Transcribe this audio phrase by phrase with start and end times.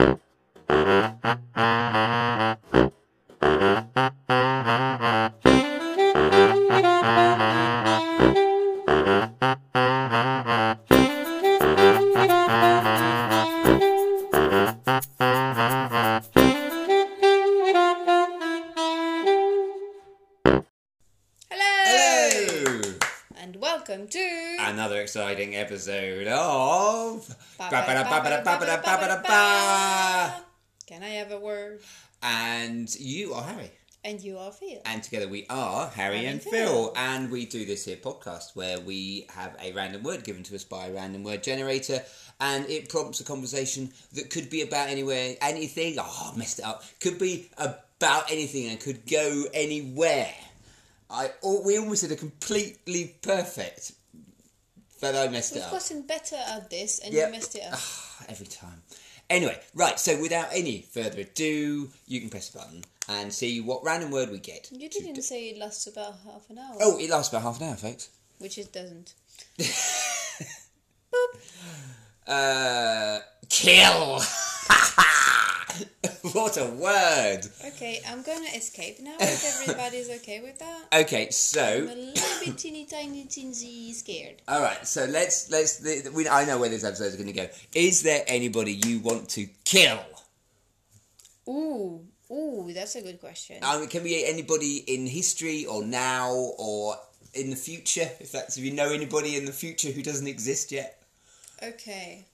[0.00, 0.14] Mm-hmm.
[28.66, 30.44] Ba- ba- ba-.
[30.86, 31.80] Can I have a word?
[32.22, 33.70] And you are Harry.
[34.06, 34.82] And you are Phil.
[34.84, 36.52] And together we are Harry Harry and Phil.
[36.52, 36.92] Phil.
[36.96, 40.64] And we do this here podcast where we have a random word given to us
[40.64, 42.02] by a random word generator.
[42.40, 45.96] And it prompts a conversation that could be about anywhere, anything.
[45.98, 46.82] Oh, I messed it up.
[47.00, 50.34] Could be about anything and could go anywhere.
[51.08, 51.30] I
[51.64, 53.92] we almost did a completely perfect,
[55.00, 55.72] but I messed We've it up.
[55.72, 57.26] gotten better at this and Yep.
[57.28, 57.72] you messed it up.
[57.74, 58.03] Ah.
[58.28, 58.82] Every time.
[59.30, 63.82] Anyway, right, so without any further ado, you can press the button and see what
[63.82, 64.68] random word we get.
[64.70, 66.76] You didn't say it lasts about half an hour.
[66.80, 68.10] Oh, it lasts about half an hour, folks.
[68.38, 69.14] Which it doesn't.
[72.26, 73.18] Uh,
[73.50, 74.18] kill!
[76.32, 77.40] what a word!
[77.66, 80.84] Okay, I'm gonna escape now if everybody's okay with that.
[81.02, 84.36] Okay, so I'm a little bit teeny tiny teensy scared.
[84.48, 85.78] all right, so let's let's.
[85.78, 87.48] the- We, I know where this episode is going to go.
[87.74, 90.00] Is there anybody you want to kill?
[91.48, 92.00] Ooh,
[92.30, 93.62] ooh, that's a good question.
[93.62, 96.96] Um, can be anybody in history or now or
[97.34, 98.08] in the future.
[98.20, 101.02] If that's if you know anybody in the future who doesn't exist yet.
[101.62, 102.24] Okay.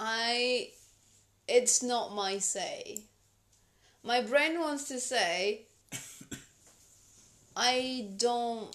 [0.00, 0.70] I.
[1.48, 3.00] It's not my say.
[4.02, 5.62] My brain wants to say.
[7.56, 8.74] I don't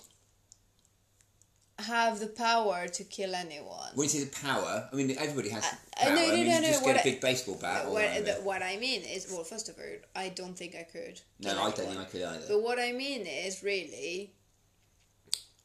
[1.80, 3.90] have the power to kill anyone.
[3.96, 5.70] When you say the power, I mean everybody has Uh,
[6.06, 6.16] power.
[6.16, 7.86] no, I no, mean, no, no, just get a I- big baseball bat.
[7.86, 8.26] or What, whatever.
[8.26, 9.84] the, what I mean is, well, first of all,
[10.16, 11.20] I don't think I could.
[11.40, 12.46] no, kill I don't think I could either.
[12.48, 14.32] But what I mean is, really,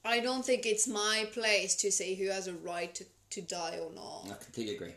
[0.05, 3.79] I don't think it's my place to say who has a right to, to die
[3.79, 4.27] or not.
[4.31, 4.95] I completely agree.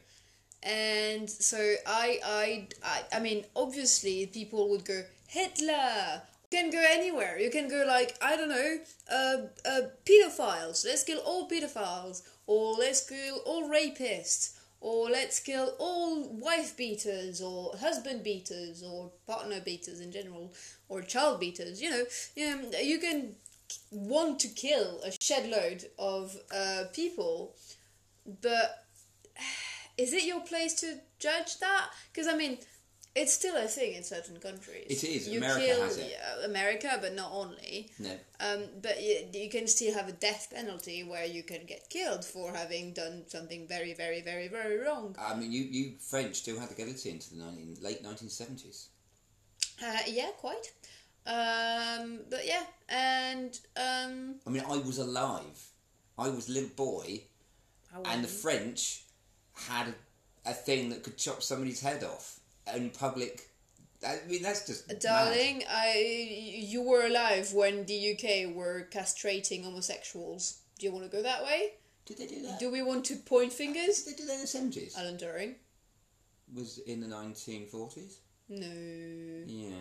[0.63, 6.21] And so I, I, I, I mean, obviously, people would go Hitler.
[6.51, 7.39] You can go anywhere.
[7.39, 8.77] You can go like I don't know,
[9.11, 10.85] uh, uh, pedophiles.
[10.85, 17.41] Let's kill all pedophiles, or let's kill all rapists, or let's kill all wife beaters,
[17.41, 20.51] or husband beaters, or partner beaters in general,
[20.89, 21.81] or child beaters.
[21.81, 22.05] You know,
[22.51, 23.35] um, you can
[23.91, 27.55] want to kill a shed load of uh, people,
[28.41, 28.85] but
[29.99, 31.89] is it your place to judge that?
[32.11, 32.57] Because I mean,
[33.15, 34.85] it's still a thing in certain countries.
[34.89, 35.27] It is.
[35.27, 36.11] You America kill, has it.
[36.11, 37.89] yeah, America, but not only.
[37.99, 38.11] No.
[38.39, 42.23] Um, but you, you can still have a death penalty where you can get killed
[42.23, 45.15] for having done something very, very, very, very wrong.
[45.19, 48.87] I mean, you, you French still had the guillotine to the 19, late 1970s.
[49.83, 50.71] Uh, yeah, quite.
[51.27, 55.67] Um, but yeah, and um, I mean, I was alive.
[56.17, 57.21] I was a little boy,
[58.05, 58.27] and the.
[58.27, 59.03] French
[59.67, 59.87] had
[60.45, 62.39] a, a thing that could chop somebody's head off
[62.75, 63.49] in public.
[64.05, 64.99] I mean, that's just mad.
[64.99, 70.59] Darling, I you were alive when the UK were castrating homosexuals.
[70.77, 71.73] Do you want to go that way?
[72.05, 72.59] Did they do that?
[72.59, 74.03] Do we want to point Did fingers?
[74.05, 74.95] they do that in the seventies?
[74.97, 75.55] Alan Turing.
[76.55, 78.19] Was in the nineteen forties.
[78.49, 78.67] No.
[79.45, 79.75] Yeah.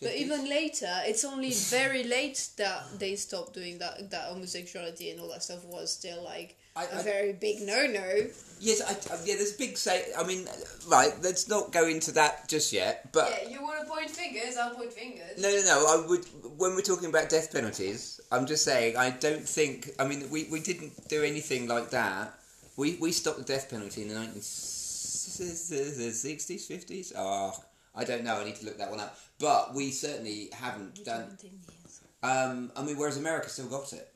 [0.00, 4.10] But even later, it's only very late that they stopped doing that.
[4.10, 8.26] That homosexuality and all that stuff was still like I- a I- very big no-no.
[8.60, 9.36] yes, I, yeah.
[9.36, 10.06] There's a big say.
[10.18, 10.46] I mean,
[10.88, 11.12] right.
[11.22, 13.12] Let's not go into that just yet.
[13.12, 14.56] But Yeah, you want to point fingers?
[14.56, 15.38] I'll point fingers.
[15.40, 15.86] no, no, no.
[15.86, 16.24] I would.
[16.58, 18.96] When we're talking about death penalties, I'm just saying.
[18.96, 19.90] I don't think.
[19.98, 22.34] I mean, we, we didn't do anything like that.
[22.76, 27.12] We we stopped the death penalty in the 1960s, 50s.
[27.16, 27.52] Oh,
[27.94, 28.36] I don't know.
[28.40, 29.18] I need to look that one up.
[29.38, 31.30] But we certainly haven't done.
[31.38, 32.00] Seventeen years.
[32.22, 34.10] Um, I mean, whereas America still got it.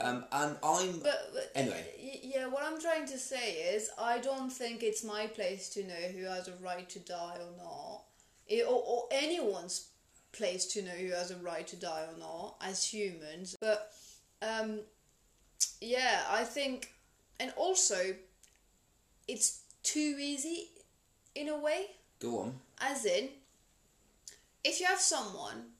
[0.00, 0.98] Um, and I'm.
[1.00, 1.84] But, but Anyway.
[2.22, 5.94] yeah, what I'm trying to say is, I don't think it's my place to know
[5.94, 8.02] who has a right to die or not,
[8.46, 9.88] it, or, or anyone's
[10.32, 13.56] place to know who has a right to die or not as humans.
[13.60, 13.92] But
[14.40, 14.80] um,
[15.80, 16.92] yeah, I think,
[17.38, 18.14] and also,
[19.28, 20.68] it's too easy,
[21.34, 21.86] in a way.
[22.20, 22.54] Go on.
[22.82, 23.28] As in,
[24.64, 25.70] if you have someone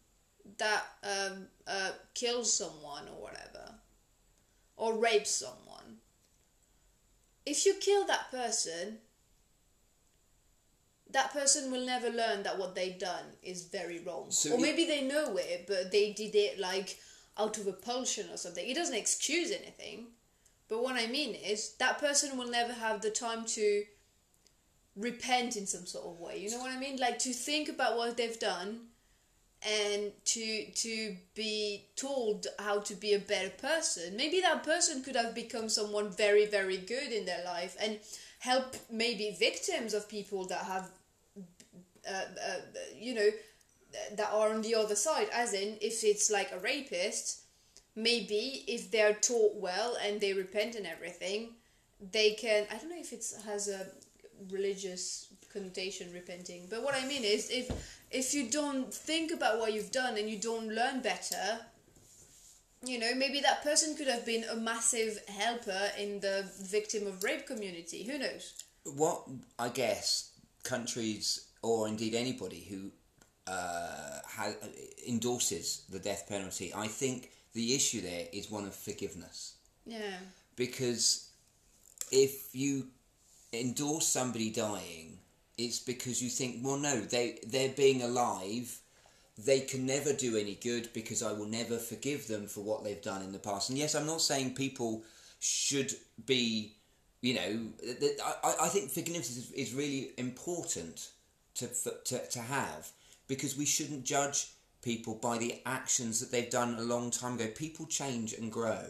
[0.58, 3.74] that um, uh, kills someone or whatever,
[4.76, 5.98] or rapes someone,
[7.44, 8.98] if you kill that person,
[11.10, 14.26] that person will never learn that what they done is very wrong.
[14.30, 16.98] So or maybe they know it, but they did it like
[17.36, 18.66] out of repulsion or something.
[18.66, 20.06] It doesn't excuse anything.
[20.68, 23.84] But what I mean is that person will never have the time to
[24.96, 26.38] repent in some sort of way.
[26.38, 26.98] You know what I mean?
[26.98, 28.80] Like to think about what they've done
[29.62, 34.16] and to to be told how to be a better person.
[34.16, 37.98] Maybe that person could have become someone very very good in their life and
[38.40, 40.90] help maybe victims of people that have
[42.08, 42.60] uh, uh,
[42.98, 43.28] you know
[44.16, 47.42] that are on the other side as in if it's like a rapist
[47.94, 51.50] maybe if they're taught well and they repent and everything
[52.10, 53.86] they can i don't know if it has a
[54.50, 56.66] religious connotation repenting.
[56.70, 57.70] But what i mean is if
[58.10, 61.60] if you don't think about what you've done and you don't learn better
[62.84, 67.22] you know maybe that person could have been a massive helper in the victim of
[67.22, 68.04] rape community.
[68.04, 68.54] Who knows?
[68.96, 69.28] What
[69.58, 70.30] I guess
[70.64, 72.90] countries or indeed anybody who
[73.46, 74.54] uh, ha-
[75.06, 79.54] endorses the death penalty, I think the issue there is one of forgiveness.
[79.86, 80.18] yeah.
[80.54, 81.30] Because
[82.10, 82.88] if you
[83.52, 85.18] endorse somebody dying,
[85.58, 88.78] it's because you think, well, no, they they're being alive.
[89.38, 93.00] They can never do any good because I will never forgive them for what they've
[93.00, 93.70] done in the past.
[93.70, 95.04] And yes, I'm not saying people
[95.40, 95.92] should
[96.26, 96.74] be,
[97.22, 97.66] you know,
[98.44, 101.10] I, I think forgiveness is, is really important
[101.54, 101.68] to,
[102.04, 102.90] to to have
[103.26, 104.48] because we shouldn't judge
[104.82, 107.46] people by the actions that they've done a long time ago.
[107.54, 108.84] People change and grow.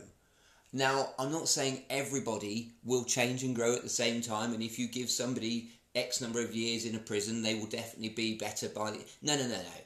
[0.73, 4.79] Now, I'm not saying everybody will change and grow at the same time, and if
[4.79, 8.69] you give somebody X number of years in a prison, they will definitely be better
[8.69, 8.99] by the.
[9.21, 9.81] No, no, no, no.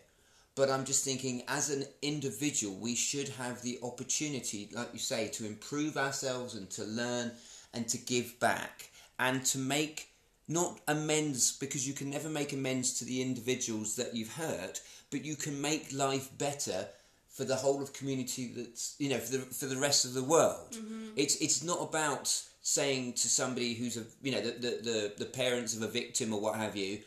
[0.55, 5.29] But I'm just thinking, as an individual, we should have the opportunity, like you say,
[5.29, 7.33] to improve ourselves and to learn
[7.75, 10.09] and to give back and to make
[10.49, 14.81] not amends because you can never make amends to the individuals that you've hurt,
[15.11, 16.87] but you can make life better
[17.37, 20.23] for the whole of community that's you know for the for the rest of the
[20.25, 20.73] world.
[20.73, 21.09] Mm-hmm.
[21.17, 22.27] It's it's not about
[22.62, 26.33] saying to somebody who's a you know the, the the the parents of a victim
[26.33, 27.00] or what have you,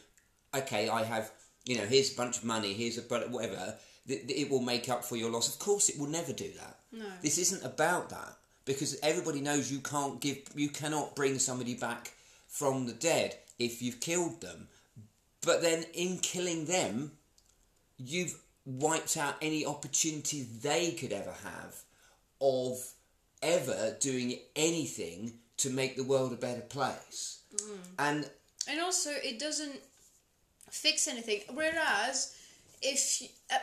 [0.56, 1.31] okay, I have
[1.66, 3.76] you know here's a bunch of money, here's a but whatever.
[4.08, 5.48] th- th- It will make up for your loss.
[5.54, 6.76] Of course, it will never do that.
[6.92, 7.06] No.
[7.22, 8.34] This isn't about that
[8.66, 12.14] because everybody knows you can't give you cannot bring somebody back
[12.48, 14.68] from the dead if you've killed them.
[15.42, 17.12] But then in killing them,
[17.98, 18.36] you've
[18.69, 21.75] wiped out any opportunity they could ever have
[22.42, 22.77] of
[23.42, 27.39] ever doing anything to make the world a better place.
[27.98, 28.30] And
[28.68, 29.80] and also it doesn't
[30.69, 32.36] fix anything whereas
[32.81, 33.57] if you, uh,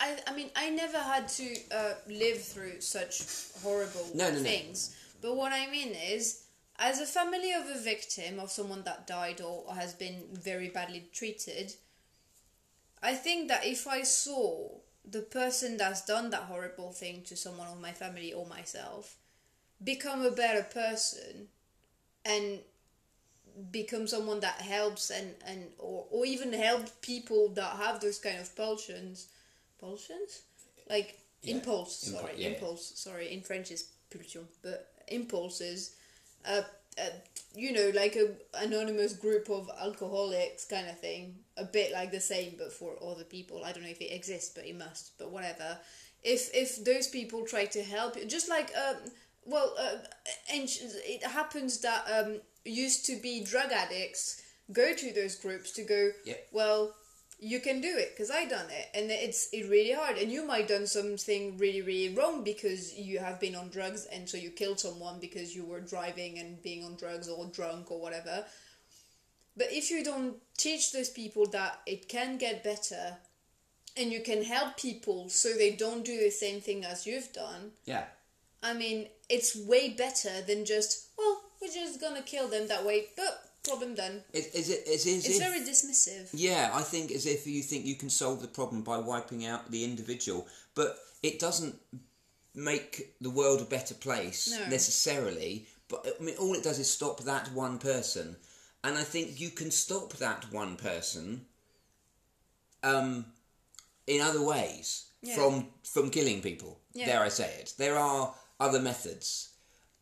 [0.00, 3.22] I, I, I mean i never had to uh, live through such
[3.62, 4.42] horrible No, no, no.
[4.42, 6.42] things but what i mean is
[6.80, 11.08] as a family of a victim of someone that died or has been very badly
[11.12, 11.72] treated
[13.02, 14.68] i think that if i saw
[15.10, 19.16] the person that's done that horrible thing to someone of my family or myself
[19.84, 21.48] become a better person
[22.24, 22.60] and
[23.70, 28.38] become someone that helps and and or, or even help people that have those kind
[28.38, 29.28] of pulsions
[29.80, 30.42] pulsions
[30.88, 32.54] like Yeah, impulse impu- sorry yeah, yeah.
[32.54, 35.96] impulse sorry in french is pulsion but impulses
[36.46, 36.62] uh,
[37.00, 37.10] uh
[37.54, 38.28] you know like a
[38.62, 43.24] anonymous group of alcoholics kind of thing a bit like the same but for other
[43.24, 45.78] people i don't know if it exists but it must but whatever
[46.22, 48.96] if if those people try to help you just like um
[49.44, 49.96] well uh,
[50.52, 50.68] and
[51.06, 54.42] it happens that um used to be drug addicts
[54.72, 56.34] go to those groups to go Yeah.
[56.52, 56.94] well
[57.40, 60.44] you can do it because i done it and it's it really hard and you
[60.44, 64.50] might done something really really wrong because you have been on drugs and so you
[64.50, 68.44] killed someone because you were driving and being on drugs or drunk or whatever.
[69.56, 73.16] But if you don't teach those people that it can get better
[73.96, 77.72] and you can help people so they don't do the same thing as you've done
[77.84, 78.04] yeah,
[78.62, 83.06] I mean, it's way better than just, well, we're just gonna kill them that way,
[83.16, 84.22] but problem done.
[84.32, 86.28] is, is it is, is It's if, very dismissive.
[86.32, 89.70] Yeah, I think as if you think you can solve the problem by wiping out
[89.70, 91.76] the individual, but it doesn't
[92.54, 94.66] make the world a better place No.
[94.68, 95.66] necessarily.
[95.88, 98.36] But I mean, all it does is stop that one person,
[98.84, 101.46] and I think you can stop that one person,
[102.82, 103.26] um,
[104.06, 105.34] in other ways Yeah.
[105.34, 106.80] from from killing people.
[106.92, 107.06] Yeah.
[107.06, 107.74] Dare I say it?
[107.78, 109.48] There are other methods.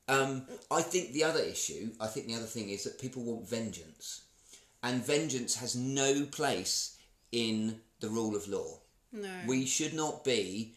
[0.09, 3.49] Um, I think the other issue, I think the other thing is that people want
[3.49, 4.23] vengeance,
[4.83, 6.97] and vengeance has no place
[7.33, 8.79] in the rule of law.
[9.13, 9.29] No.
[9.47, 10.75] We should not be.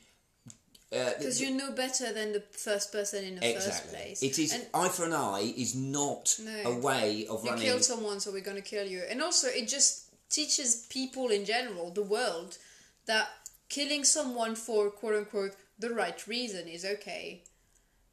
[0.92, 4.24] Uh, Because you know better than the first person in the first place.
[4.24, 6.72] It is And eye for an eye is not No.
[6.72, 7.66] a way of you running.
[7.66, 9.04] killed someone, so we're gonna kill you.
[9.08, 12.58] And also, it just teaches people in general, the world,
[13.06, 13.28] that
[13.68, 17.44] killing someone for quote unquote the right reason is okay.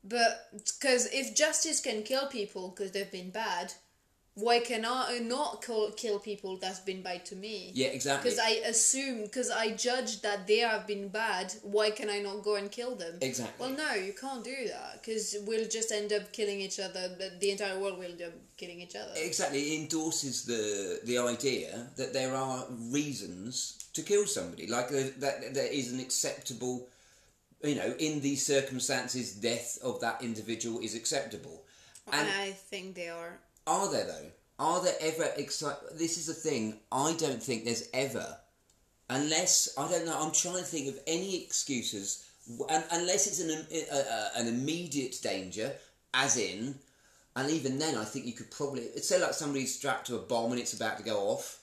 [0.09, 3.73] But because if justice can kill people because they've been bad,
[4.37, 7.73] why can I not call, kill people that's been bad to me?
[7.75, 8.31] Yeah, exactly.
[8.31, 12.45] Because I assume, because I judge that they have been bad, why can I not
[12.45, 13.15] go and kill them?
[13.23, 13.67] Exactly.
[13.67, 17.09] Well, no, you can't do that because we'll just end up killing each other.
[17.09, 19.13] The, the entire world will end up killing each other.
[19.17, 25.05] Exactly, it endorses the the idea that there are reasons to kill somebody, like uh,
[25.17, 26.87] that there is an acceptable,
[27.67, 31.63] you know, in these circumstances, death of that individual is acceptable.
[32.13, 33.39] And I think they are.
[33.67, 34.31] are there though?
[34.59, 36.81] Are there ever exci- This is the thing.
[36.91, 38.39] I don't think there's ever,
[39.11, 40.19] unless I don't know.
[40.19, 42.25] I'm trying to think of any excuses,
[42.69, 45.73] un- unless it's an im- a, a, an immediate danger,
[46.15, 46.77] as in,
[47.35, 50.53] and even then, I think you could probably say like somebody's strapped to a bomb
[50.53, 51.61] and it's about to go off,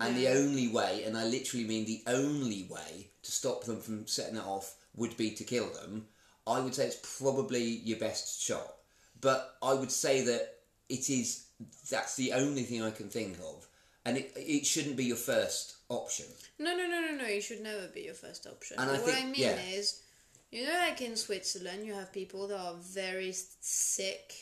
[0.00, 4.06] and the only way, and I literally mean the only way to stop them from
[4.06, 6.06] setting it off would be to kill them.
[6.46, 8.74] I would say it's probably your best shot,
[9.20, 10.56] but I would say that
[10.88, 11.46] it is
[11.90, 13.66] that's the only thing I can think of,
[14.04, 16.26] and it it shouldn't be your first option.
[16.58, 17.26] No, no, no, no, no.
[17.26, 18.78] You should never be your first option.
[18.78, 19.58] And I what think- I mean yeah.
[19.72, 20.02] is,
[20.50, 24.32] you know, like in Switzerland, you have people that are very sick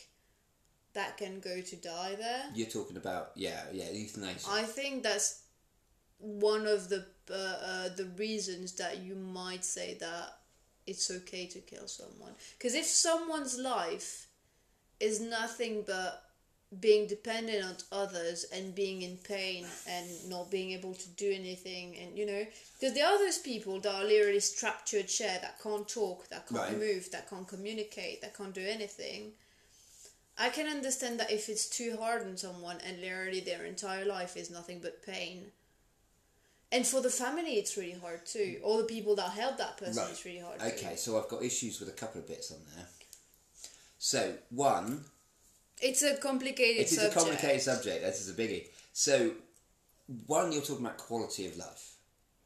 [0.94, 2.44] that can go to die there.
[2.54, 4.49] You're talking about yeah yeah euthanasia.
[4.50, 5.42] I think that's
[6.18, 10.38] one of the uh, uh, the reasons that you might say that
[10.87, 12.33] it's okay to kill someone.
[12.59, 14.27] Because if someone's life
[15.01, 16.23] is nothing but
[16.81, 21.95] being dependent on others and being in pain and not being able to do anything
[21.99, 22.47] and you know
[22.81, 26.27] because there are those people that are literally strapped to a chair that can't talk
[26.31, 26.79] that can't Right.
[26.79, 29.33] move that can't communicate that can't do anything
[30.39, 34.35] I can understand that if it's too hard on someone and literally their entire life
[34.37, 35.53] is nothing but pain.
[36.73, 38.59] And for the family, it's really hard too.
[38.64, 40.11] All the people that help that person, Right.
[40.11, 40.97] it's really hard Okay, too.
[40.97, 42.88] so I've got issues with a couple of bits on there.
[43.99, 45.05] So one,
[45.81, 47.12] It's a complicated it is subject.
[47.14, 48.02] a complicated subject.
[48.05, 48.69] This is a biggie.
[48.93, 49.35] So
[50.26, 51.97] one, you're talking about quality of life,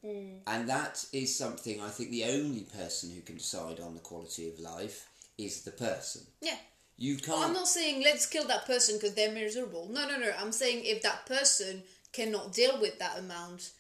[0.03, 0.39] Hmm.
[0.47, 4.49] and that is something I think the only person who can decide on the quality
[4.49, 5.07] of life
[5.39, 6.27] is the person.
[6.41, 6.59] Yeah.
[6.99, 7.45] You can't.
[7.45, 9.87] I'm not saying let's kill that person because they're miserable.
[9.89, 10.31] No, no, no.
[10.39, 13.73] I'm saying if that person cannot deal with that amount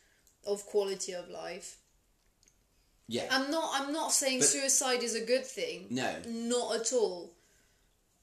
[0.47, 1.79] of quality of life.
[3.09, 3.27] yeah.
[3.31, 3.71] I'm not.
[3.75, 5.87] I'm not saying But- suicide is a good thing.
[5.91, 6.11] no.
[6.27, 7.33] Not at all.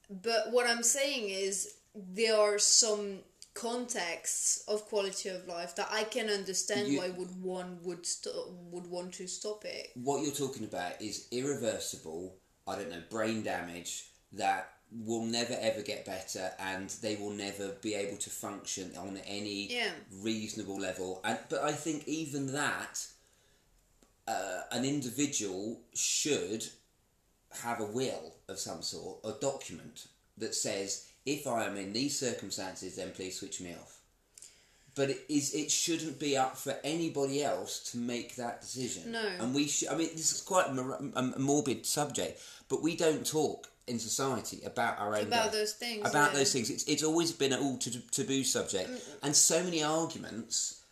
[0.10, 3.20] But what I'm saying is there are some
[3.54, 8.36] contexts of quality of life that I can understand You- why would one would st-
[8.72, 9.92] would want to stop it.
[9.96, 12.36] what you're talking about is irreversible,
[12.68, 17.70] I don't know, brain damage that will never ever get better and they will never
[17.82, 19.90] be able to function on any Yeah.
[20.22, 21.20] reasonable level.
[21.24, 23.08] And but I think even that
[24.28, 26.68] uh, an individual should
[27.62, 30.08] have a will of some sort, a document
[30.38, 34.00] that says if I am in these circumstances then please switch me off.
[34.96, 39.12] But it is it shouldn't be up for anybody else to make that decision.
[39.12, 39.26] No.
[39.40, 39.88] And we should.
[39.90, 43.70] I mean, this is quite a, mor- a a morbid subject, but we don't talk
[43.88, 46.40] in society about our own About those things, About yeah.
[46.40, 46.70] those things.
[46.70, 48.90] It's it's always been an all tab- taboo subject,
[49.22, 50.84] and so many arguments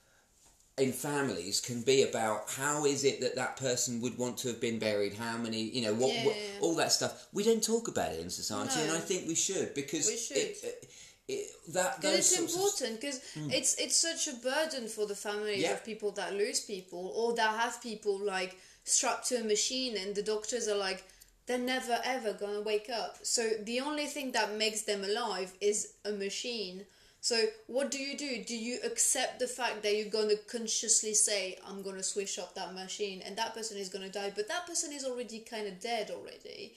[0.78, 4.60] in families can be about how is it that that person would want to have
[4.62, 7.64] been buried how many you know what, Yeah, what yeah, all that stuff we don't
[7.64, 10.38] talk about it in society and i think we should because We should.
[10.38, 10.90] it,
[11.28, 13.52] it, that it's important because hmm.
[13.52, 15.74] it's it's such a burden for the families Yeah.
[15.74, 20.16] of people that lose people or that have people like strapped to a machine and
[20.16, 21.04] the doctors are like
[21.46, 23.18] they're never ever gonna wake up.
[23.24, 26.86] So the only thing that makes them alive is a machine.
[27.20, 28.44] So what do you do?
[28.44, 32.74] Do you accept the fact that you're gonna consciously say I'm gonna switch off that
[32.74, 36.10] machine and that person is gonna die, but that person is already kind of dead
[36.12, 36.74] already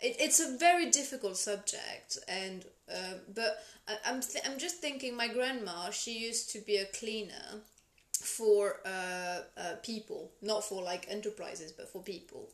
[0.00, 5.16] it, it's a very difficult subject and uh, but I, I'm th- I'm just thinking
[5.16, 7.62] my grandma she used to be a cleaner
[8.12, 12.48] for uh, uh, people not for like enterprises but for people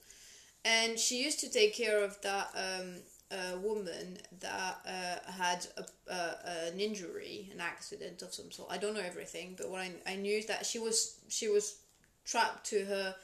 [0.65, 2.95] and she used to take care of that um,
[3.31, 6.35] uh, woman that uh, had a, uh,
[6.73, 8.71] an injury an accident of some sort.
[8.71, 11.79] I don't know everything but what I, I knew is that she was she was
[12.25, 13.15] trapped to her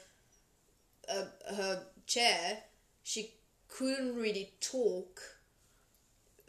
[1.09, 2.59] uh, her chair.
[3.03, 3.33] She
[3.67, 5.21] couldn't really talk.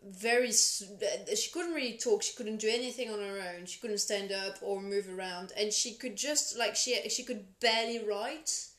[0.03, 2.23] Very she couldn't really talk.
[2.23, 3.67] She couldn't do anything on her own.
[3.67, 5.53] She couldn't stand up or move around.
[5.57, 8.70] And she could just like she she could barely write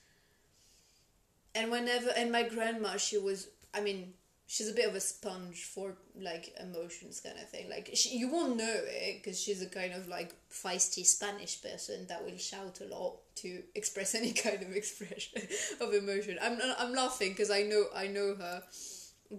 [1.56, 4.14] and whenever and my grandma she was i mean
[4.48, 8.30] she's a bit of a sponge for like emotions kind of thing like she, you
[8.30, 12.80] won't know it because she's a kind of like feisty spanish person that will shout
[12.82, 15.42] a lot to express any kind of expression
[15.82, 18.62] of emotion i'm i'm laughing because i know i know her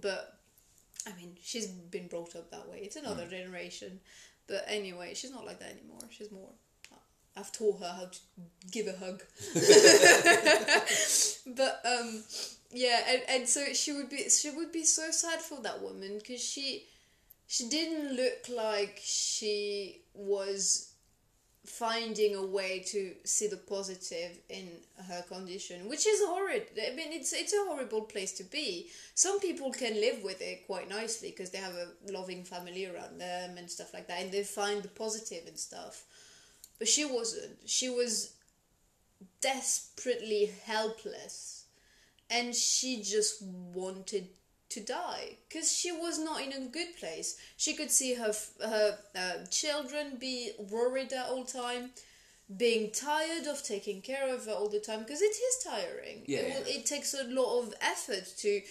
[0.01, 0.39] but
[1.07, 2.81] I mean, she's been brought up that way.
[2.83, 3.31] It's another mm.
[3.31, 4.01] generation,
[4.47, 6.01] But anyway, she's not like that anymore.
[6.11, 6.51] She's more.
[7.37, 8.19] I've taught her how to
[8.71, 9.23] give a hug.
[11.57, 12.23] but um,
[12.73, 16.19] yeah, and, and so she would be she would be so sad for that woman
[16.19, 16.87] because she
[17.47, 20.93] she didn't look like she was
[21.65, 24.69] finding a way to see the positive in
[25.09, 26.67] her condition, which is horrid.
[26.77, 28.89] I mean, it's it's a horrible place to be.
[29.15, 33.21] Some people can live with it quite nicely because they have a loving family around
[33.21, 36.05] them and stuff like that, and they find the positive and stuff.
[36.83, 37.59] But she wasn't.
[37.67, 38.33] She was
[39.41, 41.65] desperately helpless,
[42.31, 44.29] and she just wanted
[44.71, 47.37] to die because she was not in a good place.
[47.57, 51.91] She could see her her uh, children be worried at all time,
[52.57, 56.25] being tired of taking care of her all the time because it is tiring.
[56.27, 56.41] Yeah.
[56.41, 58.63] It, will- it takes a lot of effort to,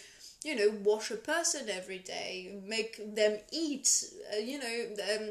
[0.44, 5.30] you know, wash a person every day, make them eat, uh, you know, um,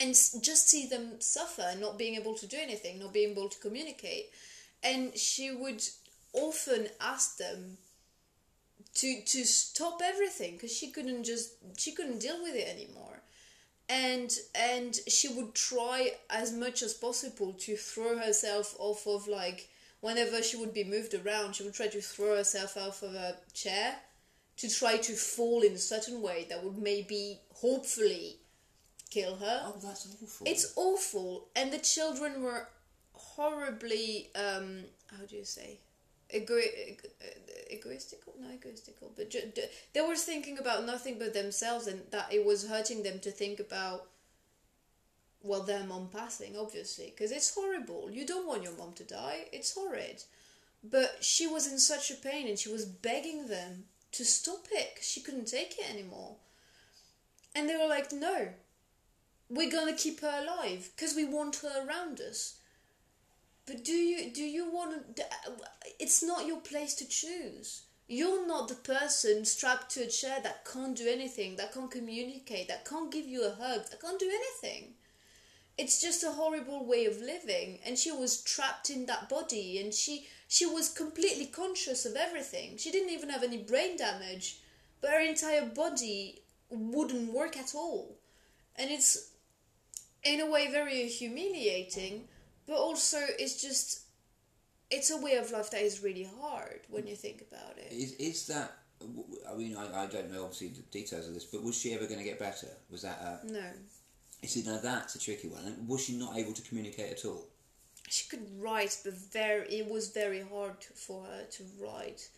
[0.00, 3.58] and just see them suffer, not being able to do anything, not being able to
[3.58, 4.30] communicate,
[4.82, 5.82] and she would
[6.32, 7.78] often ask them
[8.94, 13.20] to to stop everything because she couldn't just she couldn't deal with it anymore.
[13.88, 19.68] And and she would try as much as possible to throw herself off of like
[20.00, 23.36] whenever she would be moved around she would try to throw herself off of a
[23.52, 23.96] chair
[24.56, 28.36] to try to fall in a certain way that would maybe hopefully
[29.10, 29.62] kill her.
[29.66, 30.46] Oh, that's awful.
[30.46, 32.68] it's awful, and the children were
[33.12, 34.84] horribly um
[35.18, 35.80] how do you say?
[36.30, 37.08] Ego- ego-
[37.72, 38.34] egoistical?
[38.38, 39.10] No egoistical.
[39.16, 39.50] But ju-
[39.94, 43.58] they were thinking about nothing but themselves and that it was hurting them to think
[43.60, 44.08] about
[45.42, 48.10] well their mom passing obviously because it's horrible.
[48.10, 49.46] You don't want your mom to die.
[49.52, 50.22] It's horrid.
[50.84, 54.96] But she was in such a pain and she was begging them to stop it
[54.96, 56.36] 'cause she couldn't take it anymore.
[57.54, 58.52] And they were like no
[59.50, 62.58] we're gonna keep her alive because we want her around us.
[63.66, 65.50] But do you do you want to uh,
[65.98, 67.82] it's not your place to choose.
[68.06, 72.68] You're not the person strapped to a chair that can't do anything that can't communicate
[72.68, 74.94] that can't give you a hug that can't do anything.
[75.76, 79.92] It's just a horrible way of living and she was trapped in that body and
[79.92, 82.78] she she was completely conscious of everything.
[82.78, 84.60] She didn't even have any brain damage
[85.00, 88.16] but her entire body wouldn't work at all.
[88.76, 89.30] And it's
[90.24, 92.24] in a way very humiliating
[92.66, 94.02] but also it's just
[94.90, 98.12] it's a way of life that is really hard when you think about it Is,
[98.14, 98.72] is that?
[99.48, 102.06] I mean, I, I don't know obviously the details of this, but was she ever
[102.06, 102.66] going to get better?
[102.90, 103.20] Was that?
[103.20, 103.62] A, no
[104.42, 105.64] you see, now that's a tricky one.
[105.64, 107.46] And Was she not able to communicate at all?
[108.08, 112.28] she could write but very it was very hard for her to write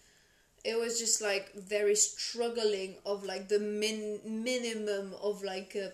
[0.65, 5.93] it was just like very struggling of like the min minimum of like a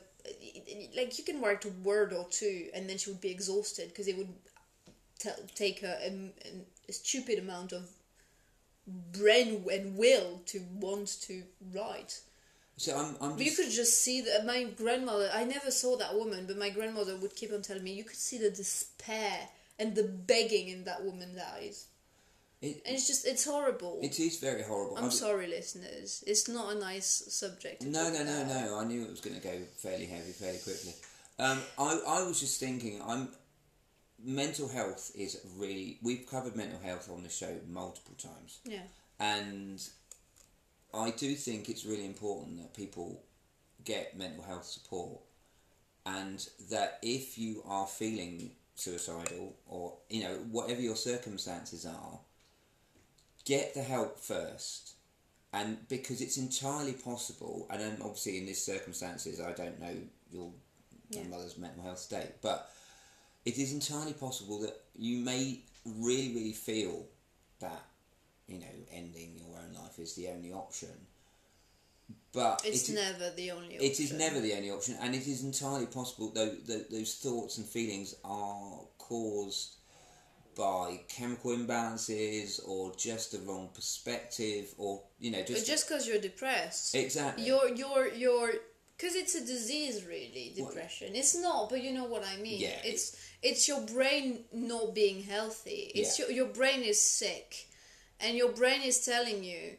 [0.96, 4.08] like you can write a word or two and then she would be exhausted because
[4.08, 4.32] it would
[5.18, 6.32] t- take her a,
[6.88, 7.88] a stupid amount of
[8.86, 11.42] brain and will to want to
[11.74, 12.20] write
[12.76, 15.30] So I'm, I'm but you could just see that my grandmother.
[15.32, 18.16] I never saw that woman, but my grandmother would keep on telling me you could
[18.16, 21.86] see the despair and the begging in that woman's eyes,
[22.62, 24.00] it, and it's just it's horrible.
[24.02, 24.96] it is very horrible.
[24.96, 26.24] I'm I- sorry, listeners.
[26.26, 27.82] It's not a nice subject.
[27.84, 28.64] No, no, no, about.
[28.66, 28.78] no.
[28.78, 30.94] I knew it was going to go fairly heavy, fairly quickly.
[31.38, 33.28] Um, I, I was just thinking, I'm
[34.24, 35.98] mental health is really.
[36.02, 38.78] We've covered mental health on the show multiple times, Yeah,
[39.20, 39.82] and
[40.94, 43.22] I do think it's really important that people
[43.84, 45.20] get mental health support,
[46.06, 52.18] and that if you are feeling suicidal or you know whatever your circumstances are,
[53.46, 54.92] get the help first
[55.52, 59.94] and because it's entirely possible, and um, obviously in these circumstances, I don't know
[60.30, 60.52] your
[61.10, 61.22] Yeah.
[61.24, 62.70] mother's mental health state, but
[63.44, 67.06] it is entirely possible that you may really, really feel
[67.60, 67.82] that
[68.48, 71.06] you know ending your own life is the only option.
[72.32, 73.76] But it's it never the only.
[73.76, 74.18] it is option.
[74.18, 78.14] never the only option, and it is entirely possible though that those thoughts and feelings
[78.24, 79.76] are caused
[80.56, 86.08] by chemical imbalances or just the wrong perspective, or you know But just, just because
[86.08, 87.44] you're depressed, exactly.
[87.46, 88.52] you're you're you're
[88.96, 90.72] because it's a disease really What?
[90.72, 94.94] depression it's not but you know what i mean Yeah, it's it's your brain not
[94.94, 96.26] being healthy it's Yeah.
[96.26, 97.68] your, your brain is sick
[98.20, 99.76] and your brain is telling you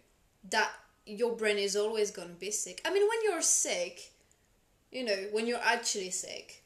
[0.52, 0.70] that
[1.08, 4.12] your brain is always going to be sick i mean when you're sick
[4.92, 6.64] you know when you're actually sick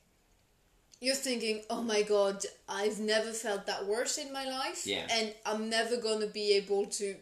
[1.01, 2.37] you're thinking oh my god
[2.69, 5.07] i've never felt that worse in my life Yeah.
[5.11, 7.15] and i'm never going to be able to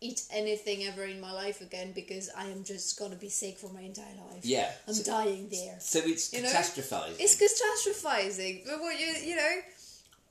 [0.00, 3.70] eat anything ever in my life again because I am just gonna be sick for
[3.72, 4.44] my entire life.
[4.44, 4.70] Yeah.
[4.86, 5.76] I'm So- dying there.
[5.80, 7.16] So it's You know, catastrophizing.
[7.18, 8.66] It's catastrophizing.
[8.66, 9.54] But what you you know,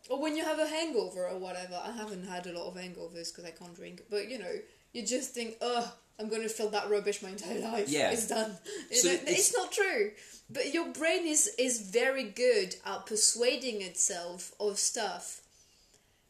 [0.10, 1.82] or when you have a hangover or whatever.
[1.84, 4.04] I haven't had a lot of hangovers because I can't drink.
[4.10, 4.54] But you know,
[4.94, 7.90] you just think, oh, I'm gonna feel that rubbish my entire life.
[7.90, 8.12] Yeah.
[8.12, 8.56] it's done.
[8.92, 10.12] So know, it's- it's not true.
[10.50, 15.42] But your brain is is very good at persuading itself of stuff.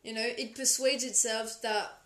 [0.04, 1.98] You know, it persuades itself that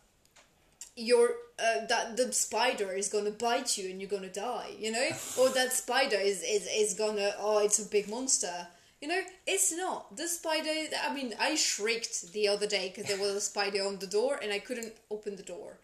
[0.96, 4.72] your uh, that the spider is gonna bite you and you're gonna die.
[4.80, 8.68] You know, or that spider is is is gonna oh it's a big monster.
[9.02, 10.72] You know, it's not the spider.
[11.08, 14.40] I mean, I shrieked the other day because there was a spider on the door
[14.42, 15.78] and I couldn't open the door.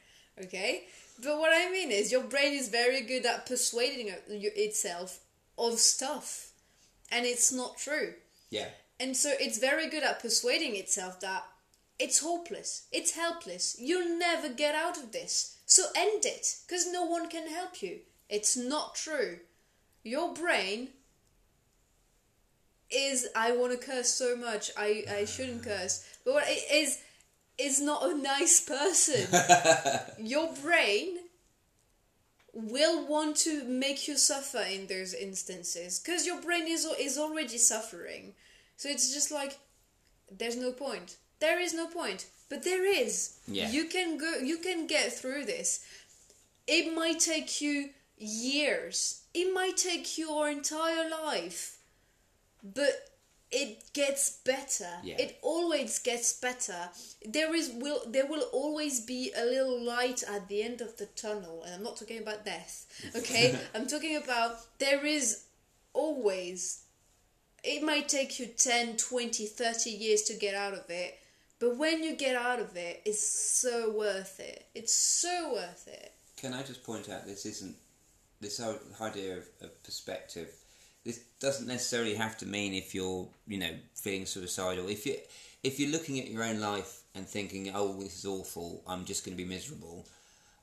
[0.43, 0.83] Okay,
[1.23, 5.19] but what I mean is your brain is very good at persuading itself
[5.57, 6.51] of stuff,
[7.11, 8.13] and it's not true.
[8.49, 8.69] yeah.
[8.97, 11.43] And so it's very good at persuading itself that
[11.99, 15.57] it's hopeless, it's helpless, you'll never get out of this.
[15.65, 17.99] So end it, because no one can help you.
[18.29, 19.39] It's not true.
[20.03, 20.89] Your brain
[22.89, 24.71] is I want to curse so much.
[24.77, 26.05] I, I shouldn't curse.
[26.23, 26.99] But what it is
[27.57, 29.27] is not a nice person.
[30.25, 31.17] Your brain
[32.55, 37.57] will want to make you suffer in those instances because your brain is is already
[37.57, 38.33] suffering.
[38.77, 39.59] So it's just like
[40.31, 41.17] there's no point.
[41.39, 43.37] There is no point, but there is.
[43.47, 43.69] Yeah.
[43.69, 44.37] You can go.
[44.37, 45.85] You can get through this.
[46.65, 49.21] It might take you years.
[49.33, 51.77] It might take your entire life,
[52.63, 53.14] but
[53.55, 54.89] it gets better.
[55.03, 55.15] Yeah.
[55.17, 56.89] It always gets better.
[57.25, 61.05] There is will there will always be a little light at the end of the
[61.07, 62.85] tunnel, and I'm not talking about death.
[63.15, 65.45] Okay, I'm talking about there is
[65.93, 66.83] always
[67.63, 71.17] it might take you 10 20 30 years to get out of it
[71.57, 76.11] but when you get out of it it's so worth it it's so worth it
[76.35, 77.75] Can I just point out this isn't
[78.41, 80.49] this whole idea of, of perspective.
[81.05, 84.89] This doesn't necessarily have to mean if you're you know feeling suicidal.
[84.89, 85.17] If you
[85.63, 89.25] if you're looking at your own life and thinking, oh, this is awful, I'm just
[89.25, 90.05] going to be miserable,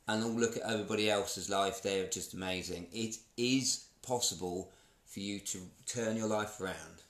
[0.06, 2.88] and all look at everybody else's life, they're just amazing.
[2.92, 4.70] It is possible
[5.06, 7.02] for you to turn your life around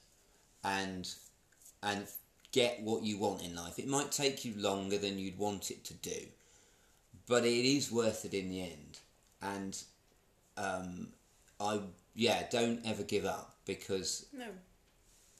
[0.64, 1.09] and
[1.83, 2.07] and
[2.53, 3.79] get what you want in life.
[3.79, 6.27] It might take you longer than you'd want it to do,
[7.27, 8.99] but it is worth it in the end.
[9.40, 9.83] And
[10.57, 11.09] um,
[11.59, 11.81] I
[12.14, 14.46] yeah, don't ever give up because no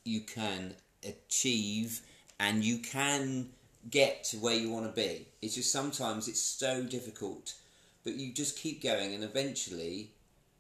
[0.04, 2.00] you can achieve
[2.40, 3.50] and you can
[3.90, 5.26] get to where you want to be.
[5.40, 7.54] It's just sometimes it's so difficult,
[8.04, 10.12] but you just keep going, and eventually,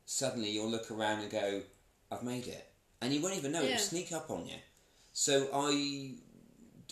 [0.06, 1.62] suddenly you'll look around and go,
[2.10, 3.74] "I've made it," and you won't even know Yeah.
[3.74, 4.58] it'll sneak up on you.
[5.12, 6.14] So I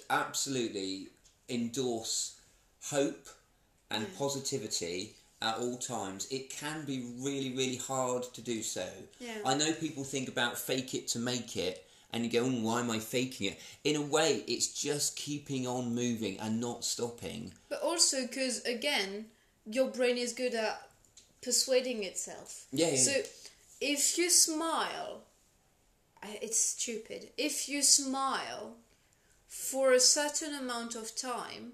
[0.09, 1.11] absolutely
[1.48, 2.37] endorse
[2.85, 3.28] hope
[3.90, 4.16] and Mm.
[4.16, 6.26] positivity at all times.
[6.31, 8.87] It can be really, really hard to do so.
[9.18, 9.38] Yeah.
[9.44, 12.81] I know people think about fake it to make it, and you go, "Mm, why
[12.81, 13.59] am I faking it?
[13.85, 17.53] In a way, it's just keeping on moving and not stopping.
[17.68, 19.26] but also because again
[19.66, 20.88] your brain is good at
[21.42, 23.12] persuading itself Yeah, yeah, so
[23.81, 25.22] if you smile
[26.42, 28.74] it's stupid if you smile
[29.46, 31.72] for a certain amount of time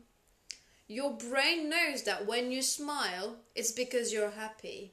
[0.89, 4.93] your brain knows that when you smile it's because you're happy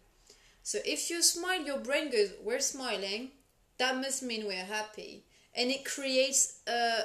[0.64, 3.30] so if you smile your brain goes we're smiling
[3.78, 5.24] that must mean we're happy
[5.56, 7.02] and it creates a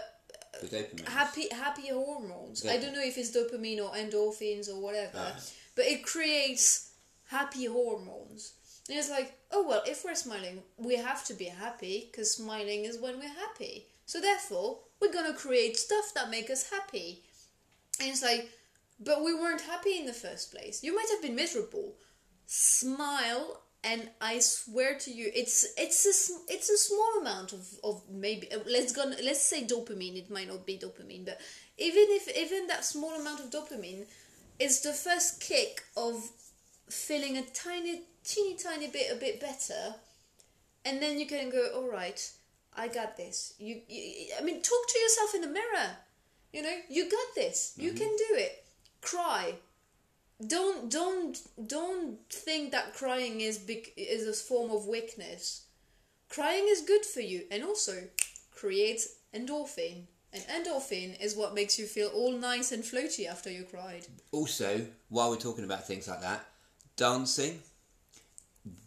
[1.06, 2.66] happy happy hormones.
[2.66, 5.40] I don't know if it's dopamine or endorphins or whatever, Ah.
[5.74, 6.90] but it creates
[7.26, 8.54] happy hormones.
[8.88, 12.84] And it's like, oh well, if we're smiling, we have to be happy because smiling
[12.84, 13.86] is when we're happy.
[14.06, 17.22] So therefore, we're gonna create stuff that make us happy.
[18.00, 18.48] And it's like,
[19.00, 20.82] but we weren't happy in the first place.
[20.82, 21.94] You might have been miserable.
[22.46, 28.02] Smile, and I swear to you, it's it's a it's a small amount of, of
[28.10, 30.16] maybe uh, let's go let's say dopamine.
[30.16, 31.40] It might not be dopamine, but
[31.76, 34.06] even if even that small amount of dopamine
[34.58, 36.30] is the first kick of
[36.88, 39.94] feeling a tiny teeny tiny bit a bit better,
[40.84, 42.32] and then you can go, all right,
[42.74, 43.54] I got this.
[43.58, 45.90] You, you I mean, talk to yourself in the mirror.
[46.52, 47.74] You know, you got this.
[47.76, 48.64] You can do it.
[49.00, 49.54] Cry.
[50.46, 55.64] Don't don't don't think that crying is big is a form of weakness.
[56.28, 58.04] Crying is good for you and also
[58.54, 60.04] creates endorphin.
[60.32, 64.06] And endorphin is what makes you feel all nice and floaty after you cried.
[64.30, 66.44] Also, while we're talking about things like that,
[66.96, 67.62] dancing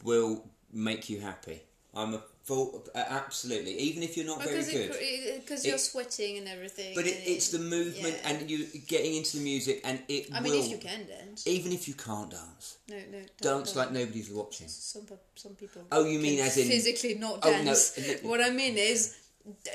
[0.03, 1.61] will make you happy.
[1.93, 5.41] I'm a For uh, absolutely, even if you're not very Because good.
[5.41, 6.95] because you're sweating and everything.
[6.95, 8.29] But it, and it's the movement yeah.
[8.29, 10.49] and you getting into the music, and it I will.
[10.49, 11.45] mean, if you can dance.
[11.45, 13.19] Even if you can't dance, No, no.
[13.19, 13.75] Don't, dance don't.
[13.77, 14.67] like nobody's watching.
[14.67, 15.83] Some some people.
[15.91, 17.99] Oh, you mean as in- physically not Oh, no, dance?
[18.23, 19.17] What I mean is.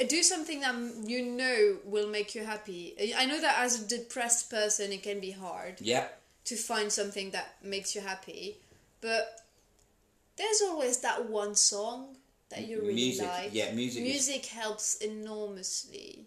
[0.08, 0.76] Do something that
[1.08, 2.94] you know will make you happy.
[3.16, 6.06] I know that as a depressed person, it can be hard Yeah,
[6.44, 8.58] to find something that makes you happy,
[9.00, 9.40] but
[10.36, 12.15] there's always that one song
[12.50, 13.50] that you really Music, like.
[13.54, 16.26] yeah, music is- helps enormously,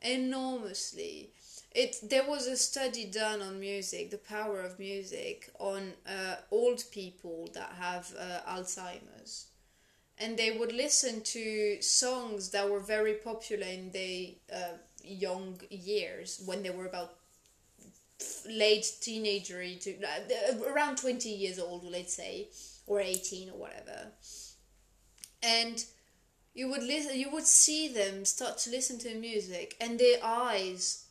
[0.00, 1.30] enormously.
[1.74, 6.84] It there was a study done on music, the power of music on uh, old
[6.90, 9.46] people that have uh, Alzheimer's,
[10.18, 16.42] and they would listen to songs that were very popular in their uh, young years
[16.46, 17.14] when they were about
[18.48, 22.48] late teenager to uh, around 20 years old let's say
[22.86, 24.08] or 18 or whatever
[25.42, 25.84] and
[26.54, 31.04] you would listen you would see them start to listen to music and their eyes